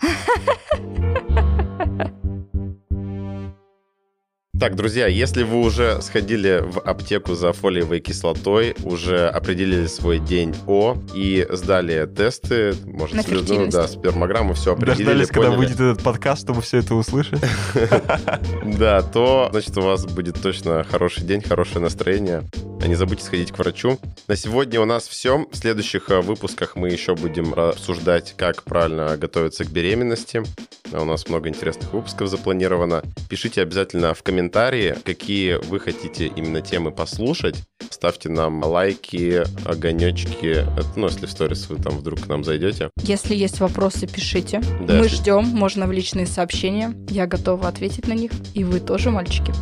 Так, 4.66 4.76
друзья, 4.76 5.05
если 5.05 5.43
вы 5.43 5.59
уже 5.59 6.01
сходили 6.01 6.59
в 6.66 6.80
аптеку 6.80 7.36
за 7.36 7.53
фолиевой 7.53 7.99
кислотой, 7.99 8.76
уже 8.84 9.28
определили 9.28 9.86
свой 9.86 10.18
день 10.18 10.55
О 10.66 10.97
и 11.13 11.45
сдали 11.51 12.07
тесты, 12.07 12.74
может, 12.88 13.16
На 13.16 13.22
слю- 13.22 13.41
ну, 13.41 13.45
фертильность. 13.45 13.78
да, 13.78 13.88
спермограмму, 13.88 14.55
все 14.55 14.72
определили, 14.74 15.03
Дождались, 15.05 15.28
когда 15.28 15.49
поняли. 15.49 15.57
выйдет 15.59 15.76
этот 15.80 16.01
подкаст, 16.01 16.41
чтобы 16.41 16.63
все 16.63 16.80
это 16.80 16.95
услышать. 16.95 17.39
Да, 18.66 19.03
то, 19.03 19.49
значит, 19.51 19.78
у 19.78 19.82
вас 19.82 20.03
будет 20.07 20.41
точно 20.41 20.84
хороший 20.84 21.24
день, 21.26 21.43
хорошее 21.43 21.82
настроение. 21.82 22.41
А 22.82 22.88
Не 22.88 22.95
забудьте 22.95 23.23
сходить 23.23 23.51
к 23.51 23.57
врачу. 23.57 23.99
На 24.28 24.36
сегодня 24.36 24.80
у 24.80 24.86
нас 24.86 25.07
все. 25.07 25.47
В 25.51 25.55
следующих 25.55 26.09
э, 26.09 26.21
выпусках 26.21 26.76
мы 26.76 26.89
еще 26.89 27.15
будем 27.15 27.53
обсуждать, 27.53 28.36
как 28.38 28.63
правильно 28.63 29.17
готовиться 29.17 29.65
к 29.65 29.71
беременности. 29.71 30.43
А 30.91 31.01
У 31.01 31.05
нас 31.05 31.28
много 31.28 31.49
интересных 31.49 31.91
выпусков 31.93 32.30
запланировано. 32.30 33.01
Пишите 33.28 33.61
обязательно 33.63 34.13
в 34.13 34.21
комментарии, 34.21 34.95
какие 35.03 35.55
вы 35.55 35.80
хотите 35.80 36.28
именно 36.28 36.61
темы 36.61 36.91
послушать. 36.91 37.55
Ставьте 37.89 38.30
нам 38.30 38.63
лайки, 38.63 39.43
огонечки. 39.67 40.47
Это, 40.78 40.88
Ну, 40.95 41.07
если 41.07 41.26
в 41.26 41.32
сторис 41.32 41.67
вы 41.69 41.78
там 41.78 41.97
вдруг 41.97 42.21
к 42.21 42.28
нам 42.28 42.43
зайдете. 42.43 42.89
Если 43.01 43.36
есть 43.36 43.59
вопросы, 43.61 44.05
пишите. 44.05 44.61
Да, 44.82 44.95
Мы 44.95 45.07
ждем, 45.09 45.45
можно 45.45 45.88
в 45.88 45.91
личные 45.91 46.28
сообщения. 46.28 46.93
Я 47.09 47.26
готова 47.26 47.67
ответить 47.67 48.07
на 48.07 48.13
них. 48.13 48.32
И 48.53 48.63
вы 48.63 48.80
тоже, 48.80 49.09
мальчики. 49.09 49.53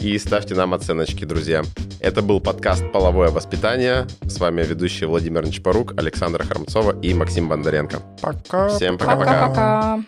и 0.00 0.16
ставьте 0.18 0.54
нам 0.54 0.72
оценочки, 0.74 1.24
друзья. 1.24 1.64
Это 2.02 2.20
был 2.20 2.40
подкаст 2.40 2.90
«Половое 2.90 3.30
воспитание». 3.30 4.08
С 4.22 4.40
вами 4.40 4.64
ведущие 4.64 5.08
Владимир 5.08 5.46
Нечпорук, 5.46 5.94
Александра 5.96 6.42
Хромцова 6.42 7.00
и 7.00 7.14
Максим 7.14 7.48
Бондаренко. 7.48 8.00
Пока. 8.20 8.70
Всем 8.70 8.98
пока-пока. 8.98 9.48
Пока-пока. 9.48 10.04